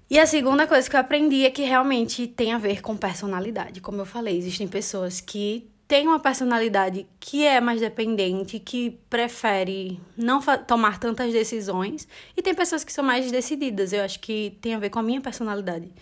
E 0.08 0.18
a 0.18 0.26
segunda 0.26 0.66
coisa 0.66 0.88
que 0.88 0.96
eu 0.96 1.00
aprendi 1.00 1.44
é 1.44 1.50
que 1.50 1.62
realmente 1.62 2.26
tem 2.26 2.52
a 2.52 2.58
ver 2.58 2.80
com 2.80 2.96
personalidade. 2.96 3.80
Como 3.80 4.00
eu 4.00 4.06
falei, 4.06 4.36
existem 4.36 4.66
pessoas 4.66 5.20
que 5.20 5.69
tem 5.90 6.06
uma 6.06 6.20
personalidade 6.20 7.04
que 7.18 7.44
é 7.44 7.60
mais 7.60 7.80
dependente, 7.80 8.60
que 8.60 8.92
prefere 9.10 10.00
não 10.16 10.40
tomar 10.64 11.00
tantas 11.00 11.32
decisões, 11.32 12.06
e 12.36 12.40
tem 12.40 12.54
pessoas 12.54 12.84
que 12.84 12.92
são 12.92 13.02
mais 13.02 13.28
decididas. 13.32 13.92
Eu 13.92 14.04
acho 14.04 14.20
que 14.20 14.56
tem 14.60 14.72
a 14.72 14.78
ver 14.78 14.88
com 14.90 15.00
a 15.00 15.02
minha 15.02 15.20
personalidade, 15.20 15.92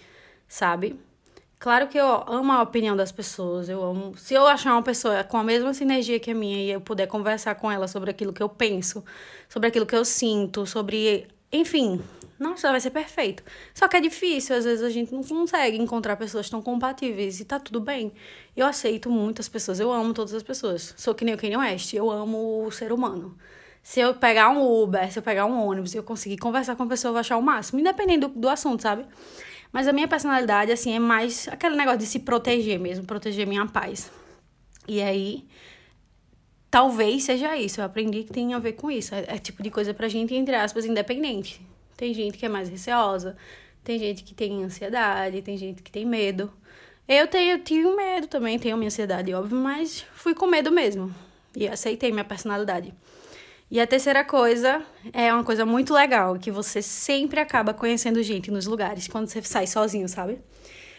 sabe? 0.47 1.01
Claro 1.59 1.89
que 1.89 1.97
eu 1.97 2.07
amo 2.27 2.53
a 2.53 2.61
opinião 2.61 2.95
das 2.95 3.11
pessoas, 3.11 3.67
eu 3.71 3.83
amo. 3.83 4.15
Se 4.19 4.35
eu 4.35 4.47
achar 4.47 4.75
uma 4.75 4.83
pessoa 4.83 5.25
com 5.25 5.39
a 5.39 5.43
mesma 5.43 5.73
sinergia 5.73 6.21
que 6.21 6.33
a 6.33 6.35
minha 6.35 6.59
e 6.59 6.71
eu 6.71 6.83
puder 6.83 7.07
conversar 7.07 7.55
com 7.55 7.73
ela 7.73 7.89
sobre 7.89 8.11
aquilo 8.11 8.35
que 8.35 8.43
eu 8.43 8.49
penso, 8.51 9.03
sobre 9.49 9.69
aquilo 9.69 9.87
que 9.87 9.97
eu 9.97 10.05
sinto, 10.05 10.67
sobre. 10.67 11.27
Enfim, 11.53 12.03
nossa, 12.39 12.71
vai 12.71 12.81
ser 12.81 12.91
perfeito. 12.91 13.43
Só 13.75 13.89
que 13.89 13.97
é 13.97 14.01
difícil, 14.01 14.55
às 14.55 14.65
vezes 14.65 14.85
a 14.85 14.91
gente 14.91 15.13
não 15.13 15.25
consegue 15.25 15.77
encontrar 15.77 16.17
pessoas 16.17 16.49
tão 16.49 16.63
compatíveis 16.63 17.41
e 17.41 17.45
tá 17.45 17.59
tudo 17.59 17.81
bem. 17.81 18.13
Eu 18.57 18.67
aceito 18.67 19.11
muitas 19.11 19.49
pessoas, 19.49 19.81
eu 19.81 19.91
amo 19.91 20.15
todas 20.15 20.35
as 20.35 20.43
pessoas. 20.43 20.95
Sou 20.97 21.15
que 21.15 21.25
nem 21.25 21.35
o 21.35 21.39
Kanye 21.39 21.57
West, 21.57 21.95
eu 21.95 22.11
amo 22.11 22.65
o 22.65 22.71
ser 22.71 22.93
humano. 22.93 23.37
Se 23.83 24.01
eu 24.01 24.15
pegar 24.15 24.51
um 24.51 24.83
Uber, 24.83 25.11
se 25.11 25.19
eu 25.19 25.23
pegar 25.23 25.47
um 25.47 25.67
ônibus 25.67 25.95
e 25.95 25.97
eu 25.97 26.03
conseguir 26.03 26.37
conversar 26.37 26.77
com 26.77 26.83
a 26.85 26.87
pessoa, 26.87 27.11
eu 27.11 27.15
vou 27.15 27.21
achar 27.21 27.37
o 27.37 27.43
máximo, 27.43 27.81
independente 27.81 28.21
do, 28.21 28.29
do 28.29 28.49
assunto, 28.49 28.83
sabe? 28.83 29.05
Mas 29.73 29.89
a 29.89 29.93
minha 29.93 30.07
personalidade, 30.07 30.71
assim, 30.71 30.95
é 30.95 30.99
mais 30.99 31.49
aquele 31.49 31.77
negócio 31.77 31.99
de 31.99 32.07
se 32.07 32.21
proteger 32.21 32.79
mesmo, 32.79 33.05
proteger 33.05 33.47
minha 33.47 33.67
paz. 33.67 34.11
E 34.87 35.03
aí, 35.03 35.47
talvez 36.71 37.25
seja 37.25 37.57
isso. 37.57 37.81
Eu 37.81 37.85
aprendi 37.85 38.25
que 38.25 38.33
tem 38.33 38.55
a 38.55 38.59
ver 38.59 38.73
com 38.73 38.91
isso. 38.91 39.15
É, 39.15 39.25
é 39.29 39.39
tipo 39.39 39.63
de 39.63 39.71
coisa 39.71 39.93
pra 39.95 40.09
gente, 40.09 40.35
entre 40.35 40.55
aspas, 40.55 40.85
independente. 40.85 41.61
Tem 41.97 42.15
gente 42.15 42.39
que 42.39 42.47
é 42.47 42.49
mais 42.49 42.69
receosa, 42.69 43.37
tem 43.83 43.99
gente 43.99 44.23
que 44.23 44.35
tem 44.35 44.63
ansiedade, 44.63 45.43
tem 45.43 45.57
gente 45.57 45.83
que 45.83 45.91
tem 45.91 46.07
medo. 46.07 46.53
Eu 47.09 47.27
tenho, 47.27 47.59
tive 47.61 47.91
medo 47.97 48.27
também, 48.27 48.59
tenho 48.59 48.77
minha 48.77 48.89
ansiedade, 48.89 49.33
óbvio, 49.33 49.59
mas 49.59 50.05
fui 50.13 50.35
com 50.35 50.47
medo 50.47 50.71
mesmo. 50.71 51.13
E 51.57 51.67
aceitei 51.67 52.13
minha 52.13 52.25
personalidade. 52.25 52.95
E 53.71 53.81
a 53.81 53.87
terceira 53.87 54.25
coisa 54.25 54.83
é 55.13 55.33
uma 55.33 55.45
coisa 55.45 55.67
muito 55.67 55.93
legal, 55.93 56.39
que 56.39 56.51
você 56.51 56.81
sempre 56.81 57.41
acaba 57.41 57.75
conhecendo 57.75 58.23
gente 58.23 58.51
nos 58.51 58.67
lugares, 58.67 59.09
quando 59.09 59.27
você 59.29 59.43
sai 59.43 59.67
sozinho, 59.67 60.09
sabe? 60.09 60.39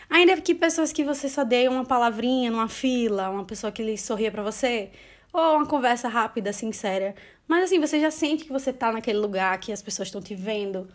Ainda 0.10 0.40
que 0.42 0.54
pessoas 0.54 0.92
que 0.92 1.04
você 1.04 1.30
só 1.30 1.44
dê 1.44 1.68
uma 1.68 1.86
palavrinha 1.86 2.52
numa 2.52 2.68
fila, 2.68 3.30
uma 3.30 3.46
pessoa 3.46 3.72
que 3.72 3.84
lhe 3.84 3.98
sorria 3.98 4.32
para 4.32 4.44
você, 4.44 4.90
ou 5.32 5.56
uma 5.58 5.66
conversa 5.66 6.08
rápida, 6.08 6.52
sincera. 6.52 7.16
Mas 7.48 7.66
assim, 7.66 7.80
você 7.80 8.00
já 8.00 8.12
sente 8.12 8.46
que 8.46 8.52
você 8.52 8.72
tá 8.74 8.92
naquele 8.92 9.20
lugar, 9.20 9.58
que 9.60 9.72
as 9.72 9.82
pessoas 9.82 10.08
estão 10.08 10.22
te 10.22 10.36
vendo, 10.36 10.88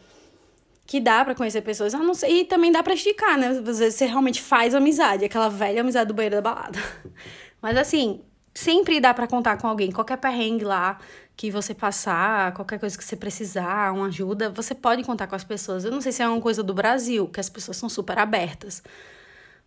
que 0.86 1.00
dá 1.00 1.24
para 1.24 1.34
conhecer 1.34 1.62
pessoas. 1.62 1.92
não 1.92 2.14
sei, 2.14 2.40
e 2.40 2.44
também 2.44 2.70
dá 2.70 2.82
para 2.82 2.94
esticar, 2.94 3.38
né? 3.38 3.48
Às 3.48 3.60
vezes 3.60 3.94
você 3.94 4.06
realmente 4.06 4.40
faz 4.40 4.74
amizade, 4.74 5.24
aquela 5.24 5.48
velha 5.48 5.80
amizade 5.80 6.08
do 6.08 6.14
banheiro 6.14 6.36
da 6.36 6.42
balada. 6.42 6.78
Mas 7.60 7.76
assim, 7.76 8.20
sempre 8.52 9.00
dá 9.00 9.12
para 9.14 9.26
contar 9.26 9.56
com 9.56 9.66
alguém, 9.66 9.90
qualquer 9.90 10.18
perrengue 10.18 10.64
lá 10.64 10.98
que 11.36 11.50
você 11.50 11.74
passar, 11.74 12.52
qualquer 12.54 12.78
coisa 12.78 12.96
que 12.96 13.04
você 13.04 13.16
precisar, 13.16 13.92
uma 13.92 14.06
ajuda, 14.06 14.50
você 14.50 14.74
pode 14.74 15.02
contar 15.02 15.26
com 15.26 15.34
as 15.34 15.42
pessoas. 15.42 15.84
Eu 15.84 15.90
não 15.90 16.00
sei 16.00 16.12
se 16.12 16.22
é 16.22 16.28
uma 16.28 16.40
coisa 16.40 16.62
do 16.62 16.72
Brasil, 16.72 17.26
que 17.26 17.40
as 17.40 17.48
pessoas 17.48 17.76
são 17.76 17.88
super 17.88 18.18
abertas. 18.18 18.82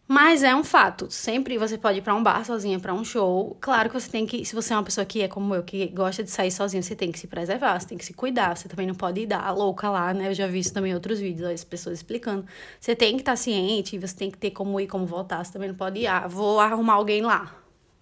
Mas 0.07 0.41
é 0.41 0.55
um 0.55 0.63
fato. 0.63 1.11
Sempre 1.11 1.57
você 1.57 1.77
pode 1.77 1.97
ir 1.97 2.01
para 2.01 2.15
um 2.15 2.23
bar 2.23 2.45
sozinha, 2.45 2.79
para 2.79 2.93
um 2.93 3.03
show. 3.03 3.57
Claro 3.59 3.89
que 3.89 3.99
você 3.99 4.09
tem 4.09 4.25
que, 4.25 4.45
se 4.45 4.55
você 4.55 4.73
é 4.73 4.77
uma 4.77 4.83
pessoa 4.83 5.03
que 5.05 5.21
é 5.21 5.27
como 5.27 5.53
eu, 5.53 5.63
que 5.63 5.85
gosta 5.87 6.23
de 6.23 6.31
sair 6.31 6.49
sozinha, 6.49 6.81
você 6.81 6.95
tem 6.95 7.11
que 7.11 7.19
se 7.19 7.27
preservar, 7.27 7.77
você 7.77 7.87
tem 7.89 7.97
que 7.97 8.05
se 8.05 8.13
cuidar. 8.13 8.55
Você 8.55 8.69
também 8.69 8.87
não 8.87 8.95
pode 8.95 9.19
ir 9.19 9.25
dar 9.25 9.51
louca 9.51 9.89
lá, 9.89 10.13
né? 10.13 10.29
Eu 10.29 10.33
já 10.33 10.47
vi 10.47 10.59
isso 10.59 10.73
também 10.73 10.91
em 10.91 10.95
outros 10.95 11.19
vídeos, 11.19 11.49
as 11.49 11.63
pessoas 11.65 11.97
explicando. 11.97 12.45
Você 12.79 12.95
tem 12.95 13.15
que 13.15 13.21
estar 13.21 13.35
ciente, 13.35 13.99
você 13.99 14.15
tem 14.15 14.31
que 14.31 14.37
ter 14.37 14.51
como 14.51 14.79
ir, 14.79 14.87
como 14.87 15.05
voltar. 15.05 15.43
Você 15.43 15.51
também 15.51 15.67
não 15.67 15.75
pode 15.75 15.99
ir, 15.99 16.07
ah, 16.07 16.25
vou 16.25 16.59
arrumar 16.61 16.93
alguém 16.93 17.21
lá. 17.21 17.53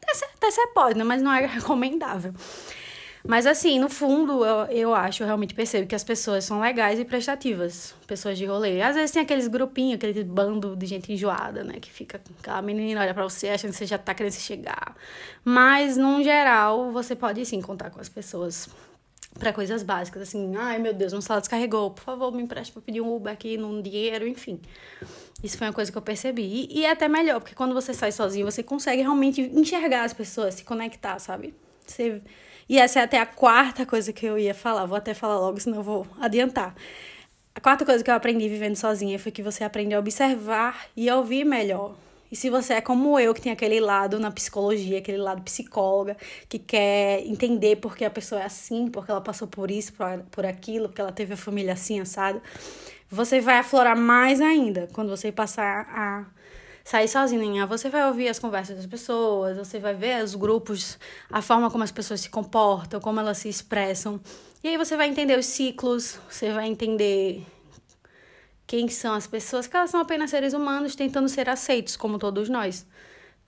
Até, 0.04 0.26
até 0.26 0.52
você 0.52 0.68
pode, 0.68 1.00
né? 1.00 1.04
Mas 1.04 1.24
não 1.24 1.34
é 1.34 1.46
recomendável. 1.48 2.34
Mas 3.28 3.48
assim, 3.48 3.80
no 3.80 3.90
fundo, 3.90 4.46
eu, 4.46 4.66
eu 4.66 4.96
acho, 4.96 5.24
eu 5.24 5.28
realmente 5.28 5.54
percebo 5.56 5.88
que 5.88 5.96
as 5.96 6.04
pessoas 6.04 6.46
são 6.46 6.60
legais 6.60 7.00
e 7.00 7.06
prestativas, 7.06 7.96
pessoas 8.06 8.38
de 8.38 8.46
rolê. 8.46 8.82
Às 8.82 8.96
vezes 8.96 9.12
tem 9.12 9.22
aqueles 9.24 9.48
grupinhos, 9.48 9.96
aquele 9.96 10.24
bando 10.24 10.76
de 10.76 10.86
gente 10.86 11.12
enjoada, 11.12 11.64
né? 11.64 11.80
Que 11.80 11.92
fica, 11.92 12.22
aquela 12.40 12.62
menina 12.62 13.02
olha 13.02 13.14
pra 13.14 13.24
você 13.24 13.50
achando 13.50 13.72
que 13.72 13.78
você 13.78 13.86
já 13.86 13.98
tá 13.98 14.14
querendo 14.14 14.34
se 14.34 14.42
chegar. 14.42 14.96
Mas, 15.44 15.98
num 15.98 16.24
geral, 16.24 16.92
você 16.92 17.16
pode 17.16 17.44
sim 17.46 17.62
contar 17.62 17.90
com 17.90 18.00
as 18.00 18.10
pessoas 18.10 18.70
para 19.40 19.52
coisas 19.52 19.84
básicas, 19.84 20.22
assim, 20.22 20.56
ai 20.56 20.80
meu 20.80 20.94
Deus, 20.94 21.12
meu 21.12 21.22
celular 21.22 21.42
descarregou, 21.42 21.92
por 21.92 22.04
favor, 22.04 22.32
me 22.32 22.42
empreste 22.42 22.72
pra 22.72 22.82
pedir 22.82 23.02
um 23.02 23.14
Uber 23.14 23.34
aqui, 23.34 23.58
num 23.58 23.82
dinheiro, 23.82 24.26
enfim. 24.26 24.62
Isso 25.44 25.58
foi 25.58 25.68
uma 25.68 25.74
coisa 25.74 25.92
que 25.92 25.98
eu 25.98 26.02
percebi. 26.02 26.44
E, 26.44 26.80
e 26.80 26.86
é 26.86 26.92
até 26.92 27.08
melhor, 27.10 27.42
porque 27.42 27.54
quando 27.54 27.74
você 27.74 27.94
sai 27.94 28.12
sozinho, 28.12 28.50
você 28.50 28.64
consegue 28.64 29.02
realmente 29.02 29.42
enxergar 29.42 30.04
as 30.04 30.14
pessoas, 30.14 30.54
se 30.54 30.64
conectar, 30.64 31.20
sabe? 31.20 31.54
Você 31.86 32.22
e 32.68 32.80
essa 32.80 33.00
é 33.00 33.04
até 33.04 33.20
a 33.20 33.26
quarta 33.26 33.86
coisa 33.86 34.12
que 34.12 34.26
eu 34.26 34.38
ia 34.38 34.54
falar. 34.54 34.86
Vou 34.86 34.98
até 34.98 35.14
falar 35.14 35.40
logo, 35.40 35.60
senão 35.60 35.84
vou 35.84 36.08
adiantar. 36.20 36.76
A 37.54 37.60
quarta 37.62 37.86
coisa 37.86 38.04
que 38.04 38.10
eu 38.10 38.16
aprendi 38.16 38.50
vivendo 38.50 38.76
sozinha 38.76 39.18
foi 39.18 39.32
que 39.32 39.42
você 39.42 39.64
aprende 39.64 39.94
a 39.94 40.00
observar 40.00 40.88
e 40.96 41.10
a 41.10 41.16
ouvir 41.16 41.46
melhor. 41.46 41.96
E 42.32 42.36
se 42.36 42.50
você 42.50 42.74
é 42.74 42.82
como 42.82 43.20
eu, 43.20 43.34
que 43.34 43.42
tem 43.42 43.52
aquele 43.52 43.80
lado 43.80 44.20
na 44.20 44.32
psicologia, 44.32 44.98
aquele 44.98 45.20
lado 45.20 45.42
psicóloga, 45.44 46.18
que 46.50 46.60
quer 46.60 47.26
entender 47.26 47.78
porque 47.78 48.04
a 48.04 48.10
pessoa 48.10 48.42
é 48.42 48.46
assim, 48.46 48.90
porque 48.90 49.12
ela 49.12 49.22
passou 49.22 49.48
por 49.48 49.72
isso, 49.72 49.94
por, 49.94 50.20
por 50.32 50.46
aquilo, 50.46 50.90
porque 50.90 51.02
ela 51.02 51.12
teve 51.12 51.34
a 51.34 51.38
família 51.38 51.74
assim, 51.74 52.00
assado, 52.00 52.42
você 53.10 53.40
vai 53.40 53.60
aflorar 53.60 53.96
mais 53.96 54.42
ainda 54.42 54.90
quando 54.92 55.10
você 55.10 55.32
passar 55.32 55.88
a 55.90 56.26
sair 56.86 57.08
sozinha, 57.08 57.66
você 57.66 57.90
vai 57.90 58.06
ouvir 58.08 58.30
as 58.30 58.38
conversas 58.38 58.78
das 58.78 58.86
pessoas, 58.86 59.58
você 59.58 59.80
vai 59.80 59.96
ver 59.96 60.24
os 60.24 60.36
grupos, 60.36 61.00
a 61.32 61.42
forma 61.42 61.72
como 61.72 61.84
as 61.84 61.92
pessoas 61.92 62.22
se 62.22 62.30
comportam, 62.30 63.02
como 63.02 63.20
elas 63.20 63.40
se 63.40 63.50
expressam. 63.50 64.22
E 64.64 64.68
aí 64.68 64.78
você 64.78 64.96
vai 64.96 65.10
entender 65.10 65.38
os 65.38 65.48
ciclos, 65.48 66.20
você 66.30 66.52
vai 66.52 66.68
entender 66.68 67.44
quem 68.68 68.88
são 68.88 69.16
as 69.16 69.26
pessoas, 69.26 69.66
que 69.66 69.76
elas 69.76 69.90
são 69.90 70.00
apenas 70.00 70.30
seres 70.30 70.54
humanos 70.54 70.96
tentando 70.96 71.28
ser 71.28 71.50
aceitos, 71.50 71.98
como 71.98 72.20
todos 72.20 72.50
nós. 72.50 72.86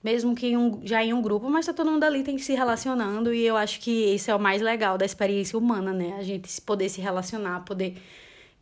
Mesmo 0.02 0.34
que 0.34 0.56
um, 0.56 0.80
já 0.84 1.02
em 1.04 1.12
um 1.12 1.22
grupo, 1.22 1.48
mas 1.48 1.66
tá 1.66 1.72
todo 1.72 1.92
mundo 1.92 2.02
ali 2.04 2.24
tem 2.24 2.34
que 2.34 2.42
se 2.42 2.54
relacionando, 2.54 3.32
e 3.32 3.46
eu 3.46 3.56
acho 3.56 3.80
que 3.80 4.14
esse 4.14 4.32
é 4.32 4.34
o 4.34 4.40
mais 4.40 4.60
legal 4.60 4.98
da 4.98 5.04
experiência 5.04 5.56
humana, 5.56 5.92
né? 5.92 6.16
A 6.18 6.22
gente 6.24 6.60
poder 6.62 6.88
se 6.88 7.00
relacionar, 7.00 7.60
poder 7.60 7.96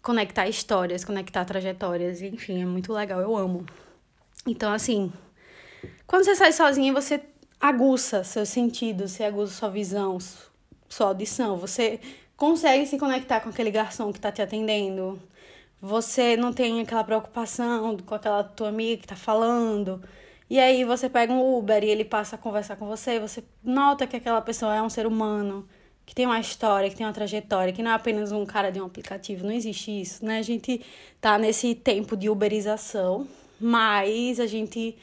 conectar 0.02 0.46
histórias, 0.46 1.02
conectar 1.02 1.46
trajetórias, 1.46 2.20
enfim, 2.20 2.60
é 2.62 2.66
muito 2.66 2.92
legal, 2.92 3.20
eu 3.20 3.34
amo. 3.34 3.64
Então, 4.46 4.72
assim, 4.72 5.12
quando 6.06 6.24
você 6.24 6.36
sai 6.36 6.52
sozinha, 6.52 6.92
você 6.92 7.20
aguça 7.60 8.22
seus 8.22 8.48
sentidos, 8.48 9.12
você 9.12 9.24
aguça 9.24 9.52
sua 9.54 9.68
visão, 9.68 10.18
sua 10.88 11.08
audição, 11.08 11.56
você 11.56 12.00
consegue 12.36 12.86
se 12.86 12.98
conectar 12.98 13.40
com 13.40 13.48
aquele 13.48 13.70
garçom 13.70 14.12
que 14.12 14.20
tá 14.20 14.30
te 14.30 14.40
atendendo. 14.40 15.20
Você 15.80 16.36
não 16.36 16.52
tem 16.52 16.80
aquela 16.80 17.04
preocupação 17.04 17.96
com 17.98 18.14
aquela 18.14 18.44
tua 18.44 18.68
amiga 18.68 19.02
que 19.02 19.08
tá 19.08 19.16
falando. 19.16 20.02
E 20.48 20.60
aí 20.60 20.84
você 20.84 21.08
pega 21.08 21.32
um 21.32 21.58
Uber 21.58 21.82
e 21.82 21.90
ele 21.90 22.04
passa 22.04 22.36
a 22.36 22.38
conversar 22.38 22.76
com 22.76 22.86
você, 22.86 23.18
você 23.18 23.42
nota 23.64 24.06
que 24.06 24.16
aquela 24.16 24.40
pessoa 24.40 24.74
é 24.74 24.80
um 24.80 24.88
ser 24.88 25.06
humano, 25.06 25.68
que 26.04 26.14
tem 26.14 26.24
uma 26.24 26.38
história, 26.38 26.88
que 26.88 26.94
tem 26.94 27.04
uma 27.04 27.12
trajetória, 27.12 27.72
que 27.72 27.82
não 27.82 27.90
é 27.90 27.94
apenas 27.94 28.30
um 28.30 28.46
cara 28.46 28.70
de 28.70 28.80
um 28.80 28.86
aplicativo, 28.86 29.44
não 29.44 29.52
existe 29.52 29.90
isso, 30.00 30.24
né? 30.24 30.38
A 30.38 30.42
gente 30.42 30.80
tá 31.20 31.36
nesse 31.36 31.74
tempo 31.74 32.16
de 32.16 32.30
uberização, 32.30 33.26
mas 33.60 34.40
a 34.40 34.46
gente. 34.46 34.96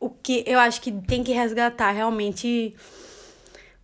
O 0.00 0.10
que 0.10 0.44
eu 0.46 0.60
acho 0.60 0.80
que 0.80 0.92
tem 0.92 1.24
que 1.24 1.32
resgatar 1.32 1.90
realmente 1.90 2.74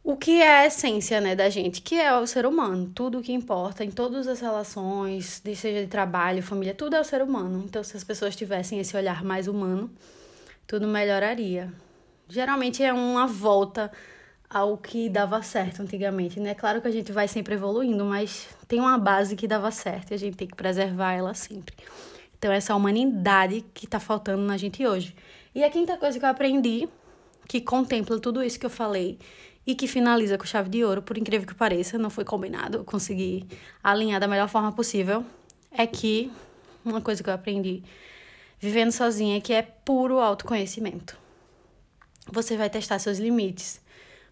o 0.04 0.18
que 0.18 0.42
é 0.42 0.58
a 0.60 0.66
essência 0.66 1.18
né, 1.18 1.34
da 1.34 1.48
gente, 1.48 1.80
que 1.80 1.98
é 1.98 2.14
o 2.14 2.26
ser 2.26 2.44
humano. 2.44 2.92
Tudo 2.94 3.18
o 3.18 3.22
que 3.22 3.32
importa 3.32 3.82
em 3.82 3.90
todas 3.90 4.28
as 4.28 4.38
relações, 4.38 5.40
seja 5.56 5.80
de 5.80 5.86
trabalho, 5.86 6.42
família, 6.42 6.74
tudo 6.74 6.94
é 6.94 7.00
o 7.00 7.04
ser 7.04 7.22
humano. 7.22 7.64
Então, 7.64 7.82
se 7.82 7.96
as 7.96 8.04
pessoas 8.04 8.36
tivessem 8.36 8.78
esse 8.78 8.94
olhar 8.94 9.24
mais 9.24 9.48
humano, 9.48 9.90
tudo 10.66 10.86
melhoraria. 10.86 11.72
Geralmente 12.28 12.82
é 12.82 12.92
uma 12.92 13.26
volta 13.26 13.90
ao 14.48 14.76
que 14.76 15.08
dava 15.08 15.42
certo 15.42 15.80
antigamente, 15.80 16.38
né? 16.38 16.54
Claro 16.54 16.82
que 16.82 16.88
a 16.88 16.90
gente 16.90 17.10
vai 17.10 17.26
sempre 17.26 17.54
evoluindo, 17.54 18.04
mas 18.04 18.46
tem 18.68 18.80
uma 18.80 18.98
base 18.98 19.34
que 19.34 19.48
dava 19.48 19.70
certo 19.70 20.10
e 20.10 20.14
a 20.14 20.18
gente 20.18 20.36
tem 20.36 20.46
que 20.46 20.54
preservar 20.54 21.14
ela 21.14 21.32
sempre. 21.32 21.74
Então, 22.38 22.52
essa 22.52 22.74
humanidade 22.74 23.64
que 23.72 23.86
tá 23.86 23.98
faltando 23.98 24.42
na 24.42 24.56
gente 24.56 24.86
hoje. 24.86 25.14
E 25.54 25.62
a 25.62 25.70
quinta 25.70 25.96
coisa 25.96 26.18
que 26.18 26.24
eu 26.24 26.28
aprendi, 26.28 26.88
que 27.48 27.60
contempla 27.60 28.18
tudo 28.18 28.42
isso 28.42 28.58
que 28.58 28.66
eu 28.66 28.70
falei 28.70 29.18
e 29.66 29.74
que 29.74 29.86
finaliza 29.86 30.36
com 30.36 30.44
chave 30.44 30.68
de 30.68 30.84
ouro, 30.84 31.02
por 31.02 31.16
incrível 31.16 31.46
que 31.46 31.54
pareça, 31.54 31.96
não 31.96 32.10
foi 32.10 32.24
combinado, 32.24 32.78
eu 32.78 32.84
consegui 32.84 33.46
alinhar 33.82 34.20
da 34.20 34.28
melhor 34.28 34.48
forma 34.48 34.72
possível, 34.72 35.24
é 35.70 35.86
que 35.86 36.30
uma 36.84 37.00
coisa 37.00 37.22
que 37.22 37.30
eu 37.30 37.34
aprendi 37.34 37.82
vivendo 38.58 38.92
sozinha 38.92 39.38
é 39.38 39.40
que 39.40 39.52
é 39.52 39.62
puro 39.62 40.18
autoconhecimento. 40.18 41.18
Você 42.30 42.56
vai 42.56 42.68
testar 42.68 42.98
seus 42.98 43.18
limites, 43.18 43.80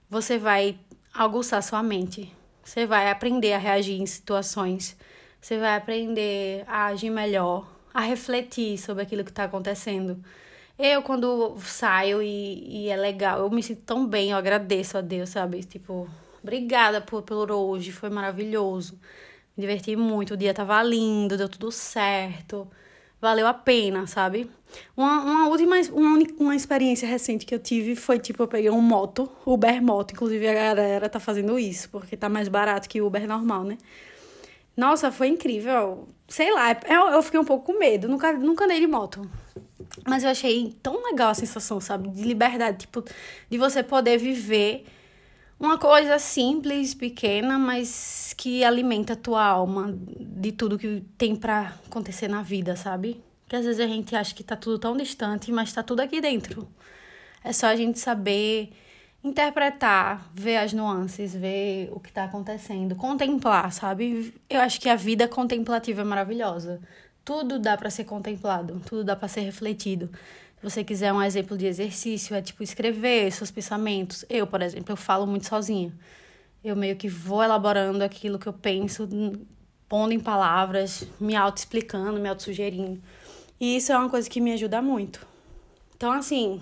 você 0.08 0.38
vai 0.38 0.78
aguçar 1.14 1.62
sua 1.62 1.82
mente, 1.82 2.32
você 2.62 2.86
vai 2.86 3.10
aprender 3.10 3.52
a 3.52 3.58
reagir 3.58 4.00
em 4.00 4.06
situações, 4.06 4.96
você 5.40 5.58
vai 5.58 5.76
aprender 5.76 6.64
a 6.66 6.86
agir 6.86 7.10
melhor, 7.10 7.66
a 7.92 8.00
refletir 8.00 8.78
sobre 8.78 9.02
aquilo 9.02 9.24
que 9.24 9.30
está 9.30 9.44
acontecendo. 9.44 10.22
Eu, 10.78 11.02
quando 11.02 11.56
saio 11.60 12.22
e, 12.22 12.86
e 12.86 12.88
é 12.88 12.96
legal, 12.96 13.40
eu 13.40 13.50
me 13.50 13.62
sinto 13.62 13.82
tão 13.82 14.06
bem, 14.06 14.30
eu 14.30 14.36
agradeço 14.36 14.98
a 14.98 15.00
Deus, 15.00 15.30
sabe? 15.30 15.62
Tipo, 15.62 16.08
obrigada 16.42 17.00
por, 17.00 17.22
por 17.22 17.50
hoje, 17.50 17.92
foi 17.92 18.10
maravilhoso. 18.10 18.98
Me 19.56 19.60
diverti 19.60 19.94
muito, 19.96 20.34
o 20.34 20.36
dia 20.36 20.54
tava 20.54 20.82
lindo, 20.82 21.36
deu 21.36 21.48
tudo 21.48 21.70
certo. 21.70 22.66
Valeu 23.20 23.46
a 23.46 23.54
pena, 23.54 24.06
sabe? 24.06 24.50
Uma, 24.96 25.20
uma 25.20 25.48
última 25.48 25.76
uma, 25.92 26.18
uma 26.40 26.56
experiência 26.56 27.06
recente 27.06 27.46
que 27.46 27.54
eu 27.54 27.58
tive 27.58 27.94
foi 27.94 28.18
tipo, 28.18 28.42
eu 28.42 28.48
peguei 28.48 28.70
um 28.70 28.80
moto, 28.80 29.30
Uber 29.46 29.80
Moto, 29.82 30.12
inclusive 30.12 30.48
a 30.48 30.54
galera 30.54 31.08
tá 31.08 31.20
fazendo 31.20 31.58
isso, 31.58 31.88
porque 31.90 32.16
tá 32.16 32.28
mais 32.28 32.48
barato 32.48 32.88
que 32.88 33.00
o 33.00 33.06
Uber 33.06 33.28
normal, 33.28 33.64
né? 33.64 33.78
Nossa, 34.76 35.12
foi 35.12 35.28
incrível. 35.28 36.08
Sei 36.28 36.52
lá, 36.52 36.72
eu, 36.88 37.08
eu 37.14 37.22
fiquei 37.22 37.38
um 37.38 37.44
pouco 37.44 37.72
com 37.72 37.78
medo. 37.78 38.08
Nunca, 38.08 38.32
nunca 38.32 38.64
andei 38.64 38.80
de 38.80 38.86
moto. 38.86 39.28
Mas 40.06 40.24
eu 40.24 40.30
achei 40.30 40.76
tão 40.82 41.04
legal 41.04 41.30
a 41.30 41.34
sensação, 41.34 41.80
sabe? 41.80 42.08
De 42.08 42.22
liberdade, 42.22 42.78
tipo, 42.78 43.04
de 43.50 43.58
você 43.58 43.82
poder 43.82 44.18
viver 44.18 44.86
uma 45.60 45.78
coisa 45.78 46.18
simples, 46.18 46.94
pequena, 46.94 47.58
mas 47.58 48.34
que 48.36 48.64
alimenta 48.64 49.12
a 49.12 49.16
tua 49.16 49.44
alma 49.44 49.94
de 49.96 50.50
tudo 50.50 50.78
que 50.78 51.04
tem 51.16 51.36
para 51.36 51.74
acontecer 51.86 52.26
na 52.26 52.42
vida, 52.42 52.74
sabe? 52.74 53.22
Que 53.46 53.56
às 53.56 53.64
vezes 53.64 53.80
a 53.80 53.86
gente 53.86 54.16
acha 54.16 54.34
que 54.34 54.42
tá 54.42 54.56
tudo 54.56 54.78
tão 54.78 54.96
distante, 54.96 55.52
mas 55.52 55.72
tá 55.72 55.82
tudo 55.82 56.00
aqui 56.00 56.20
dentro. 56.20 56.66
É 57.44 57.52
só 57.52 57.66
a 57.66 57.76
gente 57.76 57.98
saber 57.98 58.72
interpretar, 59.24 60.30
ver 60.34 60.56
as 60.56 60.72
nuances, 60.72 61.34
ver 61.34 61.90
o 61.92 62.00
que 62.00 62.08
está 62.08 62.24
acontecendo, 62.24 62.96
contemplar, 62.96 63.72
sabe? 63.72 64.34
Eu 64.50 64.60
acho 64.60 64.80
que 64.80 64.88
a 64.88 64.96
vida 64.96 65.28
contemplativa 65.28 66.00
é 66.00 66.04
maravilhosa. 66.04 66.80
Tudo 67.24 67.58
dá 67.58 67.76
para 67.76 67.88
ser 67.88 68.04
contemplado, 68.04 68.80
tudo 68.84 69.04
dá 69.04 69.14
para 69.14 69.28
ser 69.28 69.42
refletido. 69.42 70.10
Se 70.58 70.70
você 70.70 70.84
quiser 70.84 71.12
um 71.12 71.22
exemplo 71.22 71.56
de 71.56 71.66
exercício, 71.66 72.34
é 72.34 72.42
tipo 72.42 72.62
escrever 72.62 73.30
seus 73.30 73.50
pensamentos. 73.50 74.24
Eu, 74.28 74.46
por 74.46 74.60
exemplo, 74.60 74.92
eu 74.92 74.96
falo 74.96 75.26
muito 75.26 75.46
sozinha. 75.46 75.92
Eu 76.64 76.74
meio 76.76 76.96
que 76.96 77.08
vou 77.08 77.42
elaborando 77.42 78.02
aquilo 78.02 78.38
que 78.38 78.46
eu 78.46 78.52
penso, 78.52 79.08
pondo 79.88 80.12
em 80.12 80.20
palavras, 80.20 81.06
me 81.20 81.36
auto-explicando, 81.36 82.18
me 82.18 82.28
auto-sugerindo. 82.28 83.00
E 83.60 83.76
isso 83.76 83.92
é 83.92 83.98
uma 83.98 84.08
coisa 84.08 84.28
que 84.28 84.40
me 84.40 84.52
ajuda 84.52 84.80
muito. 84.82 85.26
Então, 85.96 86.10
assim, 86.10 86.60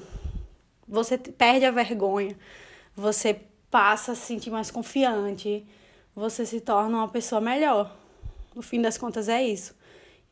você 0.91 1.17
perde 1.17 1.65
a 1.65 1.71
vergonha, 1.71 2.37
você 2.95 3.41
passa 3.71 4.13
a 4.13 4.15
se 4.15 4.23
sentir 4.23 4.51
mais 4.51 4.71
confiante, 4.71 5.65
você 6.15 6.45
se 6.45 6.61
torna 6.61 6.99
uma 6.99 7.09
pessoa 7.09 7.41
melhor. 7.41 7.97
No 8.55 8.61
fim 8.61 8.83
das 8.83 8.99
contas 8.99 9.29
é 9.29 9.43
isso. 9.43 9.75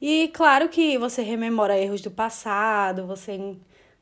E 0.01 0.29
claro 0.35 0.69
que 0.69 0.99
você 0.99 1.23
rememora 1.23 1.79
erros 1.79 2.01
do 2.01 2.11
passado, 2.11 3.07
você 3.07 3.57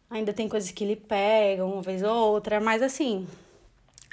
ainda 0.09 0.33
tem 0.33 0.49
coisas 0.49 0.71
que 0.71 0.85
lhe 0.85 0.97
pegam 0.97 1.71
uma 1.73 1.83
vez 1.83 2.03
ou 2.03 2.15
outra, 2.33 2.61
mas 2.61 2.83
assim, 2.83 3.27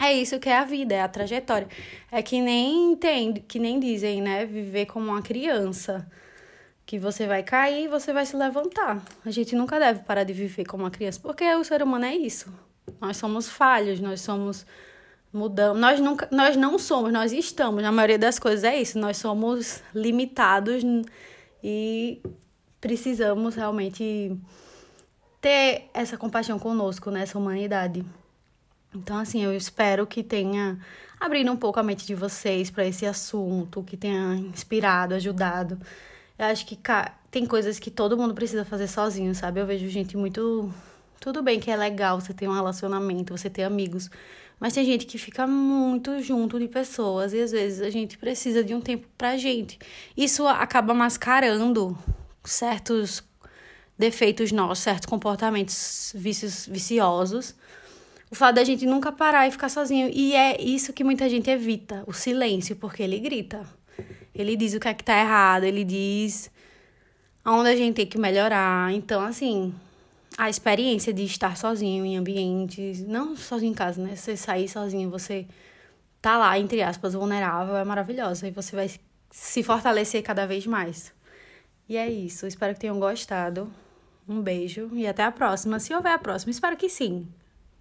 é 0.01 0.11
isso 0.11 0.39
que 0.39 0.49
é 0.49 0.57
a 0.57 0.65
vida, 0.65 0.95
é 0.95 1.01
a 1.01 1.07
trajetória. 1.07 1.67
É 2.11 2.21
que 2.21 2.41
nem 2.41 2.95
tem, 2.95 3.33
que 3.33 3.59
nem 3.59 3.79
dizem, 3.79 4.21
né, 4.21 4.45
viver 4.45 4.85
como 4.85 5.07
uma 5.07 5.21
criança 5.21 6.09
que 6.85 6.99
você 6.99 7.25
vai 7.27 7.43
cair 7.43 7.85
e 7.85 7.87
você 7.87 8.11
vai 8.11 8.25
se 8.25 8.35
levantar. 8.35 9.01
A 9.25 9.31
gente 9.31 9.55
nunca 9.55 9.79
deve 9.79 10.01
parar 10.01 10.23
de 10.23 10.33
viver 10.33 10.65
como 10.65 10.83
uma 10.83 10.91
criança, 10.91 11.19
porque 11.21 11.43
o 11.55 11.63
ser 11.63 11.81
humano 11.81 12.05
é 12.05 12.15
isso. 12.15 12.53
Nós 12.99 13.17
somos 13.17 13.49
falhos, 13.49 13.99
nós 13.99 14.21
somos 14.21 14.65
mudamos, 15.33 15.81
nós 15.81 15.99
nunca, 15.99 16.27
nós 16.31 16.55
não 16.55 16.77
somos, 16.77 17.11
nós 17.11 17.31
estamos, 17.31 17.81
na 17.81 17.91
maioria 17.91 18.19
das 18.19 18.37
coisas 18.37 18.63
é 18.63 18.79
isso, 18.79 18.99
nós 18.99 19.17
somos 19.17 19.81
limitados 19.93 20.83
e 21.63 22.21
precisamos 22.79 23.55
realmente 23.55 24.37
ter 25.41 25.89
essa 25.93 26.17
compaixão 26.17 26.59
conosco 26.59 27.09
nessa 27.09 27.37
humanidade. 27.37 28.05
Então, 28.93 29.17
assim, 29.17 29.43
eu 29.43 29.55
espero 29.55 30.05
que 30.05 30.21
tenha 30.21 30.79
abrido 31.19 31.51
um 31.51 31.57
pouco 31.57 31.79
a 31.79 31.83
mente 31.83 32.05
de 32.05 32.13
vocês 32.13 32.69
para 32.69 32.85
esse 32.85 33.05
assunto, 33.05 33.81
que 33.81 33.97
tenha 33.97 34.35
inspirado, 34.35 35.15
ajudado. 35.15 35.79
Eu 36.37 36.45
acho 36.47 36.65
que 36.65 36.77
tem 37.29 37.45
coisas 37.45 37.79
que 37.79 37.91
todo 37.91 38.17
mundo 38.17 38.33
precisa 38.33 38.65
fazer 38.65 38.87
sozinho, 38.87 39.33
sabe? 39.35 39.59
Eu 39.59 39.65
vejo 39.65 39.87
gente 39.89 40.17
muito. 40.17 40.73
Tudo 41.19 41.41
bem 41.41 41.59
que 41.59 41.71
é 41.71 41.75
legal 41.75 42.19
você 42.19 42.33
ter 42.33 42.47
um 42.47 42.53
relacionamento, 42.53 43.37
você 43.37 43.49
ter 43.49 43.63
amigos, 43.63 44.09
mas 44.59 44.73
tem 44.73 44.83
gente 44.85 45.05
que 45.05 45.17
fica 45.17 45.47
muito 45.47 46.21
junto 46.21 46.59
de 46.59 46.67
pessoas 46.67 47.33
e 47.33 47.41
às 47.41 47.51
vezes 47.51 47.81
a 47.81 47.89
gente 47.89 48.17
precisa 48.17 48.63
de 48.63 48.73
um 48.73 48.81
tempo 48.81 49.07
pra 49.17 49.37
gente. 49.37 49.79
Isso 50.17 50.47
acaba 50.47 50.93
mascarando 50.93 51.97
certos 52.43 53.23
defeitos 53.97 54.51
nossos, 54.51 54.83
certos 54.83 55.05
comportamentos 55.05 56.11
vícios, 56.15 56.65
viciosos. 56.65 57.55
O 58.29 58.35
fato 58.35 58.55
da 58.55 58.63
gente 58.63 58.85
nunca 58.85 59.11
parar 59.11 59.47
e 59.47 59.51
ficar 59.51 59.69
sozinho. 59.69 60.09
E 60.11 60.33
é 60.33 60.61
isso 60.61 60.91
que 60.91 61.03
muita 61.03 61.29
gente 61.29 61.49
evita, 61.49 62.03
o 62.07 62.13
silêncio, 62.13 62.75
porque 62.75 63.03
ele 63.03 63.19
grita. 63.19 63.65
Ele 64.33 64.55
diz 64.55 64.73
o 64.73 64.79
que 64.79 64.87
é 64.87 64.93
que 64.93 65.03
tá 65.03 65.19
errado, 65.19 65.63
ele 65.63 65.83
diz 65.83 66.51
onde 67.45 67.69
a 67.69 67.75
gente 67.75 67.95
tem 67.95 68.05
que 68.05 68.17
melhorar. 68.17 68.91
Então, 68.93 69.21
assim, 69.21 69.73
a 70.37 70.49
experiência 70.49 71.13
de 71.13 71.23
estar 71.23 71.57
sozinho 71.57 72.05
em 72.05 72.17
ambientes, 72.17 73.01
não 73.05 73.35
sozinho 73.35 73.71
em 73.71 73.75
casa, 73.75 74.01
né? 74.01 74.15
Você 74.15 74.35
sair 74.35 74.67
sozinho, 74.67 75.09
você 75.09 75.45
tá 76.21 76.37
lá, 76.37 76.57
entre 76.57 76.81
aspas, 76.81 77.13
vulnerável, 77.13 77.75
é 77.75 77.83
maravilhosa. 77.83 78.47
E 78.47 78.51
você 78.51 78.75
vai 78.75 78.89
se 79.29 79.63
fortalecer 79.63 80.23
cada 80.23 80.45
vez 80.47 80.65
mais. 80.65 81.13
E 81.87 81.97
é 81.97 82.09
isso. 82.09 82.47
Espero 82.47 82.73
que 82.73 82.79
tenham 82.79 82.99
gostado. 82.99 83.71
Um 84.27 84.41
beijo 84.41 84.89
e 84.93 85.05
até 85.05 85.23
a 85.23 85.31
próxima. 85.31 85.79
Se 85.79 85.93
houver 85.93 86.13
a 86.13 86.17
próxima, 86.17 86.51
espero 86.51 86.77
que 86.77 86.89
sim. 86.89 87.27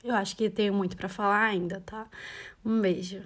Eu 0.02 0.14
acho 0.14 0.36
que 0.36 0.50
tenho 0.50 0.74
muito 0.74 0.96
para 0.96 1.08
falar 1.08 1.44
ainda, 1.44 1.80
tá? 1.86 2.08
Um 2.64 2.80
beijo. 2.80 3.22